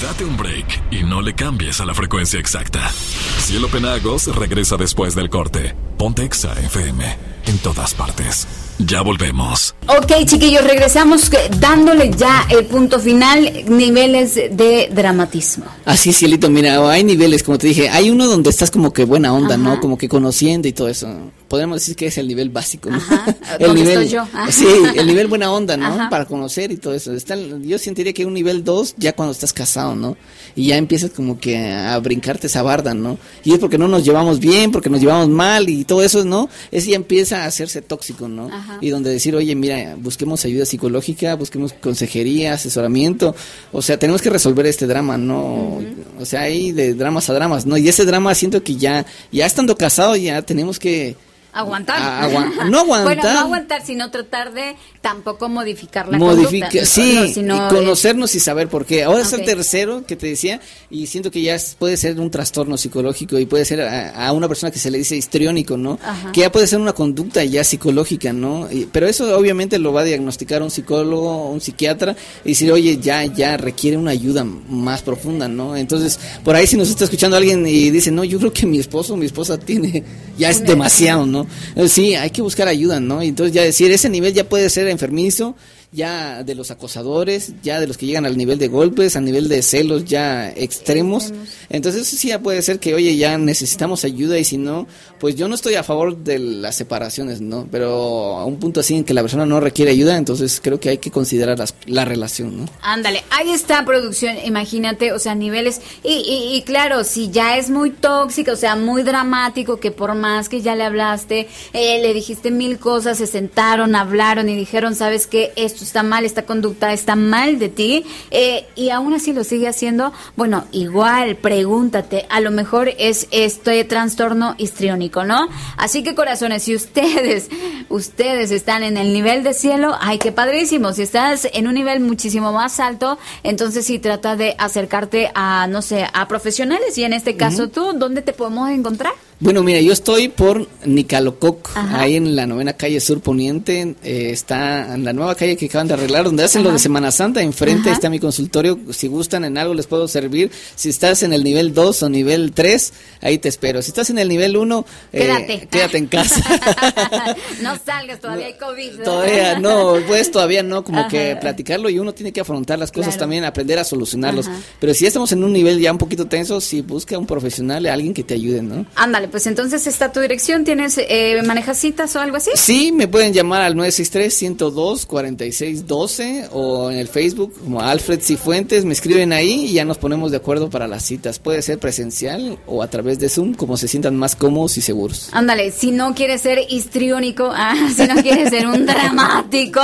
Date 0.00 0.24
un 0.24 0.36
break 0.36 0.82
y 0.90 1.02
no 1.02 1.20
le 1.22 1.34
cambies 1.34 1.80
a 1.80 1.84
la 1.84 1.94
frecuencia 1.94 2.38
exacta. 2.38 2.90
Cielo 3.38 3.68
Penagos 3.68 4.26
regresa 4.34 4.76
después 4.76 5.14
del 5.14 5.30
corte. 5.30 5.74
Ponte 5.96 6.24
Exa 6.24 6.52
FM 6.52 7.04
en 7.46 7.58
todas 7.58 7.94
partes. 7.94 8.46
Ya 8.78 9.02
volvemos. 9.02 9.74
Ok, 9.86 10.24
chiquillos, 10.24 10.64
regresamos 10.64 11.30
dándole 11.60 12.10
ya 12.16 12.46
el 12.50 12.66
punto 12.66 12.98
final, 12.98 13.64
niveles 13.68 14.34
de 14.34 14.88
dramatismo. 14.92 15.66
Así, 15.84 16.12
cielito, 16.12 16.50
mira, 16.50 16.90
hay 16.90 17.04
niveles, 17.04 17.42
como 17.42 17.58
te 17.58 17.68
dije, 17.68 17.88
hay 17.90 18.10
uno 18.10 18.26
donde 18.26 18.50
estás 18.50 18.70
como 18.70 18.92
que 18.92 19.04
buena 19.04 19.32
onda, 19.32 19.56
¿no? 19.56 19.78
Como 19.80 19.98
que 19.98 20.08
conociendo 20.08 20.66
y 20.66 20.72
todo 20.72 20.88
eso. 20.88 21.08
Podemos 21.52 21.80
decir 21.80 21.96
que 21.96 22.06
es 22.06 22.16
el 22.16 22.28
nivel 22.28 22.48
básico, 22.48 22.88
¿no? 22.88 22.98
el 23.58 23.74
nivel, 23.74 24.08
yo. 24.08 24.26
Sí, 24.48 24.64
el 24.96 25.06
nivel 25.06 25.26
buena 25.26 25.52
onda, 25.52 25.76
¿no? 25.76 26.08
Para 26.08 26.24
conocer 26.24 26.72
y 26.72 26.78
todo 26.78 26.94
eso. 26.94 27.12
Está, 27.12 27.36
yo 27.36 27.78
sentiría 27.78 28.14
que 28.14 28.24
un 28.24 28.32
nivel 28.32 28.64
2 28.64 28.94
ya 28.96 29.12
cuando 29.12 29.32
estás 29.32 29.52
casado, 29.52 29.94
¿no? 29.94 30.16
Y 30.56 30.68
ya 30.68 30.78
empiezas 30.78 31.10
como 31.10 31.38
que 31.38 31.58
a 31.58 31.98
brincarte 31.98 32.46
esa 32.46 32.62
barda, 32.62 32.94
¿no? 32.94 33.18
Y 33.44 33.52
es 33.52 33.58
porque 33.58 33.76
no 33.76 33.86
nos 33.86 34.02
llevamos 34.02 34.40
bien, 34.40 34.72
porque 34.72 34.88
nos 34.88 35.02
llevamos 35.02 35.28
mal 35.28 35.68
y 35.68 35.84
todo 35.84 36.02
eso, 36.02 36.24
¿no? 36.24 36.48
Ese 36.70 36.92
ya 36.92 36.96
empieza 36.96 37.42
a 37.42 37.48
hacerse 37.48 37.82
tóxico, 37.82 38.28
¿no? 38.28 38.48
Y 38.80 38.88
donde 38.88 39.10
decir, 39.10 39.36
oye, 39.36 39.54
mira, 39.54 39.94
busquemos 39.98 40.46
ayuda 40.46 40.64
psicológica, 40.64 41.34
busquemos 41.34 41.74
consejería, 41.74 42.54
asesoramiento, 42.54 43.36
o 43.72 43.82
sea, 43.82 43.98
tenemos 43.98 44.22
que 44.22 44.30
resolver 44.30 44.64
este 44.64 44.86
drama, 44.86 45.18
¿no? 45.18 45.82
O 46.18 46.24
sea, 46.24 46.40
hay 46.40 46.72
de 46.72 46.94
dramas 46.94 47.28
a 47.28 47.34
dramas, 47.34 47.66
¿no? 47.66 47.76
Y 47.76 47.90
ese 47.90 48.06
drama 48.06 48.34
siento 48.34 48.64
que 48.64 48.76
ya, 48.76 49.04
ya 49.30 49.44
estando 49.44 49.76
casado, 49.76 50.16
ya 50.16 50.40
tenemos 50.40 50.78
que 50.78 51.14
Aguantar. 51.52 52.30
no 52.70 52.80
aguantar. 52.80 53.04
Bueno, 53.04 53.22
no 53.22 53.40
aguantar, 53.40 53.84
sino 53.84 54.10
tratar 54.10 54.52
de 54.52 54.76
tampoco 55.00 55.48
modificar 55.48 56.08
la 56.08 56.16
Modifica, 56.16 56.86
Sí, 56.86 57.34
y 57.36 57.44
conocernos 57.68 58.34
y 58.34 58.40
saber 58.40 58.68
por 58.68 58.86
qué. 58.86 59.02
Ahora 59.02 59.22
es 59.22 59.32
el 59.32 59.44
tercero 59.44 60.06
que 60.06 60.16
te 60.16 60.28
decía, 60.28 60.60
y 60.90 61.06
siento 61.06 61.30
que 61.30 61.42
ya 61.42 61.56
puede 61.78 61.96
ser 61.96 62.18
un 62.20 62.30
trastorno 62.30 62.78
psicológico 62.78 63.38
y 63.38 63.46
puede 63.46 63.64
ser 63.64 63.82
a, 63.82 64.32
una 64.32 64.48
persona 64.48 64.70
que 64.70 64.78
se 64.78 64.90
le 64.90 64.98
dice 64.98 65.16
histriónico, 65.16 65.76
¿no? 65.76 65.98
Que 66.32 66.42
ya 66.42 66.52
puede 66.52 66.66
ser 66.66 66.80
una 66.80 66.92
conducta 66.92 67.44
ya 67.44 67.64
psicológica, 67.64 68.32
¿no? 68.32 68.68
pero 68.92 69.06
eso 69.06 69.36
obviamente 69.36 69.78
lo 69.78 69.92
va 69.92 70.02
a 70.02 70.04
diagnosticar 70.04 70.62
un 70.62 70.70
psicólogo, 70.70 71.50
un 71.50 71.60
psiquiatra, 71.60 72.16
y 72.44 72.50
decir, 72.50 72.70
oye, 72.72 72.98
ya, 72.98 73.24
ya 73.24 73.56
requiere 73.56 73.96
una 73.96 74.12
ayuda 74.12 74.44
más 74.44 75.02
profunda, 75.02 75.48
¿no? 75.48 75.76
Entonces, 75.76 76.18
por 76.44 76.54
ahí 76.54 76.66
si 76.66 76.76
nos 76.76 76.88
está 76.88 77.04
escuchando 77.04 77.36
alguien 77.36 77.66
y 77.66 77.90
dice, 77.90 78.10
no, 78.10 78.24
yo 78.24 78.38
creo 78.38 78.52
que 78.52 78.66
mi 78.66 78.78
esposo, 78.78 79.16
mi 79.16 79.26
esposa 79.26 79.58
tiene, 79.58 80.04
ya 80.38 80.50
es 80.50 80.64
demasiado, 80.64 81.26
¿no? 81.26 81.41
Sí, 81.88 82.14
hay 82.14 82.30
que 82.30 82.42
buscar 82.42 82.68
ayuda, 82.68 83.00
¿no? 83.00 83.22
Entonces 83.22 83.54
ya 83.54 83.62
decir, 83.62 83.90
ese 83.90 84.08
nivel 84.08 84.34
ya 84.34 84.48
puede 84.48 84.68
ser 84.70 84.88
enfermizo, 84.88 85.56
ya 85.92 86.42
de 86.42 86.54
los 86.54 86.70
acosadores, 86.70 87.52
ya 87.62 87.78
de 87.78 87.86
los 87.86 87.98
que 87.98 88.06
llegan 88.06 88.24
al 88.24 88.38
nivel 88.38 88.58
de 88.58 88.68
golpes, 88.68 89.14
a 89.14 89.20
nivel 89.20 89.48
de 89.48 89.62
celos 89.62 90.06
ya 90.06 90.50
extremos. 90.50 91.32
Entonces 91.68 92.08
sí 92.08 92.28
ya 92.28 92.40
puede 92.40 92.62
ser 92.62 92.78
que, 92.78 92.94
oye, 92.94 93.16
ya 93.16 93.36
necesitamos 93.36 94.04
ayuda 94.04 94.38
y 94.38 94.44
si 94.44 94.56
no, 94.56 94.86
pues 95.20 95.36
yo 95.36 95.48
no 95.48 95.54
estoy 95.54 95.74
a 95.74 95.82
favor 95.82 96.16
de 96.16 96.38
las 96.38 96.76
separaciones, 96.76 97.40
¿no? 97.42 97.68
Pero 97.70 98.38
a 98.38 98.46
un 98.46 98.58
punto 98.58 98.80
así 98.80 98.96
en 98.96 99.04
que 99.04 99.12
la 99.12 99.20
persona 99.20 99.44
no 99.44 99.60
requiere 99.60 99.90
ayuda, 99.90 100.16
entonces 100.16 100.60
creo 100.62 100.80
que 100.80 100.88
hay 100.88 100.98
que 100.98 101.10
considerar 101.10 101.62
la 101.86 102.04
relación, 102.04 102.56
¿no? 102.56 102.68
Ándale, 102.80 103.22
ahí 103.30 103.50
está 103.50 103.84
producción, 103.84 104.36
imagínate, 104.44 105.12
o 105.12 105.18
sea, 105.18 105.34
niveles, 105.34 105.80
y, 106.02 106.54
y, 106.54 106.62
claro, 106.62 107.04
si 107.04 107.30
ya 107.30 107.58
es 107.58 107.68
muy 107.68 107.90
tóxico, 107.90 108.52
o 108.52 108.56
sea, 108.56 108.76
muy 108.76 109.02
dramático, 109.02 109.78
que 109.78 109.90
por 109.90 110.14
más 110.14 110.48
que 110.48 110.62
ya 110.62 110.74
le 110.74 110.84
hablaste, 110.84 111.48
eh, 111.72 112.00
le 112.00 112.14
dijiste 112.14 112.50
mil 112.50 112.78
cosas, 112.78 113.18
se 113.18 113.26
sentaron, 113.26 113.94
hablaron 113.94 114.48
y 114.48 114.56
dijeron, 114.56 114.94
¿sabes 114.94 115.26
qué? 115.26 115.52
Esto 115.56 115.81
está 115.84 116.02
mal, 116.02 116.24
esta 116.24 116.44
conducta 116.44 116.92
está 116.92 117.16
mal 117.16 117.58
de 117.58 117.68
ti, 117.68 118.04
eh, 118.30 118.66
y 118.74 118.90
aún 118.90 119.14
así 119.14 119.32
lo 119.32 119.44
sigue 119.44 119.68
haciendo, 119.68 120.12
bueno, 120.36 120.64
igual, 120.72 121.36
pregúntate, 121.36 122.26
a 122.30 122.40
lo 122.40 122.50
mejor 122.50 122.90
es 122.98 123.28
este 123.30 123.84
trastorno 123.84 124.54
histriónico, 124.58 125.24
¿no? 125.24 125.48
Así 125.76 126.02
que 126.02 126.14
corazones, 126.14 126.62
si 126.64 126.74
ustedes, 126.74 127.48
ustedes 127.88 128.50
están 128.50 128.82
en 128.82 128.96
el 128.96 129.12
nivel 129.12 129.42
de 129.42 129.54
cielo, 129.54 129.96
ay, 130.00 130.18
qué 130.18 130.32
padrísimo, 130.32 130.92
si 130.92 131.02
estás 131.02 131.48
en 131.52 131.66
un 131.66 131.74
nivel 131.74 132.00
muchísimo 132.00 132.52
más 132.52 132.80
alto, 132.80 133.18
entonces 133.42 133.86
sí 133.86 133.98
trata 133.98 134.36
de 134.36 134.54
acercarte 134.58 135.30
a, 135.34 135.66
no 135.66 135.82
sé, 135.82 136.06
a 136.12 136.28
profesionales, 136.28 136.96
y 136.98 137.04
en 137.04 137.12
este 137.12 137.36
caso 137.36 137.68
tú, 137.68 137.92
¿dónde 137.94 138.22
te 138.22 138.32
podemos 138.32 138.70
encontrar? 138.70 139.12
Bueno, 139.42 139.64
mira, 139.64 139.80
yo 139.80 139.92
estoy 139.92 140.28
por 140.28 140.68
Nicalococ, 140.84 141.70
ahí 141.74 142.14
en 142.14 142.36
la 142.36 142.46
novena 142.46 142.74
calle 142.74 143.00
sur 143.00 143.20
poniente, 143.20 143.96
eh, 144.04 144.30
está 144.30 144.94
en 144.94 145.04
la 145.04 145.12
nueva 145.12 145.34
calle 145.34 145.56
que 145.56 145.66
acaban 145.66 145.88
de 145.88 145.94
arreglar, 145.94 146.26
donde 146.26 146.44
hacen 146.44 146.62
lo 146.62 146.70
de 146.70 146.78
Semana 146.78 147.10
Santa, 147.10 147.42
enfrente 147.42 147.90
está 147.90 148.08
mi 148.08 148.20
consultorio, 148.20 148.78
si 148.92 149.08
gustan 149.08 149.44
en 149.44 149.58
algo 149.58 149.74
les 149.74 149.88
puedo 149.88 150.06
servir, 150.06 150.52
si 150.76 150.90
estás 150.90 151.24
en 151.24 151.32
el 151.32 151.42
nivel 151.42 151.74
2 151.74 152.04
o 152.04 152.08
nivel 152.08 152.52
3, 152.52 152.92
ahí 153.20 153.38
te 153.38 153.48
espero, 153.48 153.82
si 153.82 153.88
estás 153.88 154.10
en 154.10 154.18
el 154.18 154.28
nivel 154.28 154.56
1, 154.56 154.86
eh, 155.12 155.66
quédate. 155.68 155.98
en 155.98 156.06
casa. 156.06 156.40
no 157.62 157.76
salgas, 157.84 158.20
todavía 158.20 158.46
hay 158.46 158.54
COVID. 158.54 159.02
Todavía 159.02 159.58
no, 159.58 159.96
pues 160.06 160.30
todavía 160.30 160.62
no, 160.62 160.84
como 160.84 161.08
que 161.08 161.34
platicarlo 161.40 161.90
y 161.90 161.98
uno 161.98 162.14
tiene 162.14 162.32
que 162.32 162.42
afrontar 162.42 162.78
las 162.78 162.92
cosas 162.92 163.18
también, 163.18 163.42
aprender 163.42 163.80
a 163.80 163.82
solucionarlos, 163.82 164.48
pero 164.78 164.94
si 164.94 165.04
estamos 165.04 165.32
en 165.32 165.42
un 165.42 165.52
nivel 165.52 165.80
ya 165.80 165.90
un 165.90 165.98
poquito 165.98 166.26
tenso, 166.26 166.60
si 166.60 166.80
busca 166.80 167.18
un 167.18 167.26
profesional, 167.26 167.86
alguien 167.86 168.14
que 168.14 168.22
te 168.22 168.34
ayude, 168.34 168.62
¿no? 168.62 168.86
Ándale, 168.94 169.31
pues 169.32 169.48
entonces 169.48 169.86
está 169.86 170.12
tu 170.12 170.20
dirección, 170.20 170.64
¿tienes, 170.64 170.98
eh, 170.98 171.40
manejas 171.46 171.78
citas 171.78 172.14
o 172.14 172.20
algo 172.20 172.36
así? 172.36 172.50
Sí, 172.54 172.92
me 172.92 173.08
pueden 173.08 173.32
llamar 173.32 173.62
al 173.62 173.74
963-102-4612 173.76 176.50
o 176.52 176.90
en 176.90 176.98
el 176.98 177.08
Facebook 177.08 177.54
como 177.64 177.80
Alfred 177.80 178.20
Cifuentes, 178.20 178.84
me 178.84 178.92
escriben 178.92 179.32
ahí 179.32 179.64
y 179.66 179.72
ya 179.72 179.86
nos 179.86 179.96
ponemos 179.96 180.30
de 180.30 180.36
acuerdo 180.36 180.68
para 180.68 180.86
las 180.86 181.04
citas. 181.04 181.38
Puede 181.38 181.62
ser 181.62 181.78
presencial 181.78 182.58
o 182.66 182.82
a 182.82 182.88
través 182.88 183.18
de 183.18 183.30
Zoom, 183.30 183.54
como 183.54 183.78
se 183.78 183.88
sientan 183.88 184.18
más 184.18 184.36
cómodos 184.36 184.76
y 184.76 184.82
seguros. 184.82 185.30
Ándale, 185.32 185.70
si 185.70 185.92
no 185.92 186.14
quieres 186.14 186.42
ser 186.42 186.58
histriónico, 186.68 187.50
ah, 187.54 187.88
si 187.96 188.06
no 188.06 188.16
quieres 188.16 188.50
ser 188.50 188.66
un 188.66 188.84
dramático, 188.84 189.80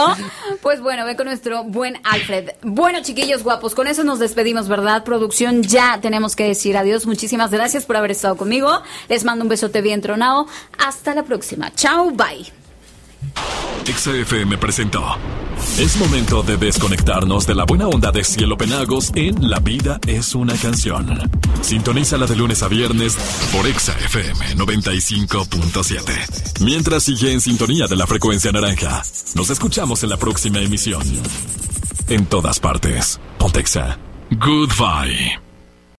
pues 0.61 0.83
bueno, 0.83 1.07
ve 1.07 1.17
con 1.17 1.25
nuestro 1.25 1.65
buen 1.65 1.97
Alfred. 2.05 2.51
Bueno, 2.63 2.99
chiquillos 3.03 3.43
guapos, 3.43 3.75
con 3.75 3.87
eso 3.87 4.05
nos 4.05 4.19
despedimos, 4.19 4.69
¿verdad? 4.69 5.05
Producción, 5.05 5.63
ya 5.63 6.01
tenemos 6.03 6.37
que 6.37 6.45
decir 6.45 6.77
adiós. 6.77 7.07
Muchísimas 7.07 7.51
gracias 7.51 7.87
por 7.87 7.97
haber 7.97 8.11
estado 8.11 8.37
conmigo. 8.37 8.83
Les 9.09 9.25
mando 9.25 9.38
un 9.43 9.49
besote 9.49 9.83
bien 9.83 10.01
tronado. 10.01 10.47
Hasta 10.79 11.15
la 11.15 11.23
próxima. 11.23 11.73
Chao, 11.75 12.11
bye. 12.11 12.53
XFM 13.85 14.59
presentó 14.59 15.03
Es 15.79 15.97
momento 15.97 16.43
de 16.43 16.57
desconectarnos 16.57 17.47
de 17.47 17.55
la 17.55 17.65
buena 17.65 17.89
onda 17.89 18.13
de 18.13 18.23
Cielo 18.23 18.59
Penagos 18.59 19.11
en 19.15 19.49
La 19.49 19.61
vida 19.61 19.99
es 20.07 20.35
una 20.35 20.55
canción. 20.55 21.19
Sintonízala 21.63 22.27
de 22.27 22.37
lunes 22.37 22.63
a 22.63 22.69
viernes 22.69 23.17
por 23.53 23.67
Exa 23.67 23.97
FM 23.99 24.57
95.7. 24.57 26.65
Mientras 26.65 27.05
sigue 27.05 27.33
en 27.33 27.41
sintonía 27.41 27.87
de 27.87 27.97
la 27.97 28.07
frecuencia 28.07 28.53
naranja, 28.53 29.03
nos 29.35 29.49
escuchamos 29.51 30.03
en 30.03 30.11
la 30.11 30.19
próxima 30.19 30.61
emisión. 30.61 31.03
En 32.09 32.27
todas 32.27 32.61
partes, 32.61 33.19
Pontexa. 33.39 33.99
Goodbye. 34.31 35.48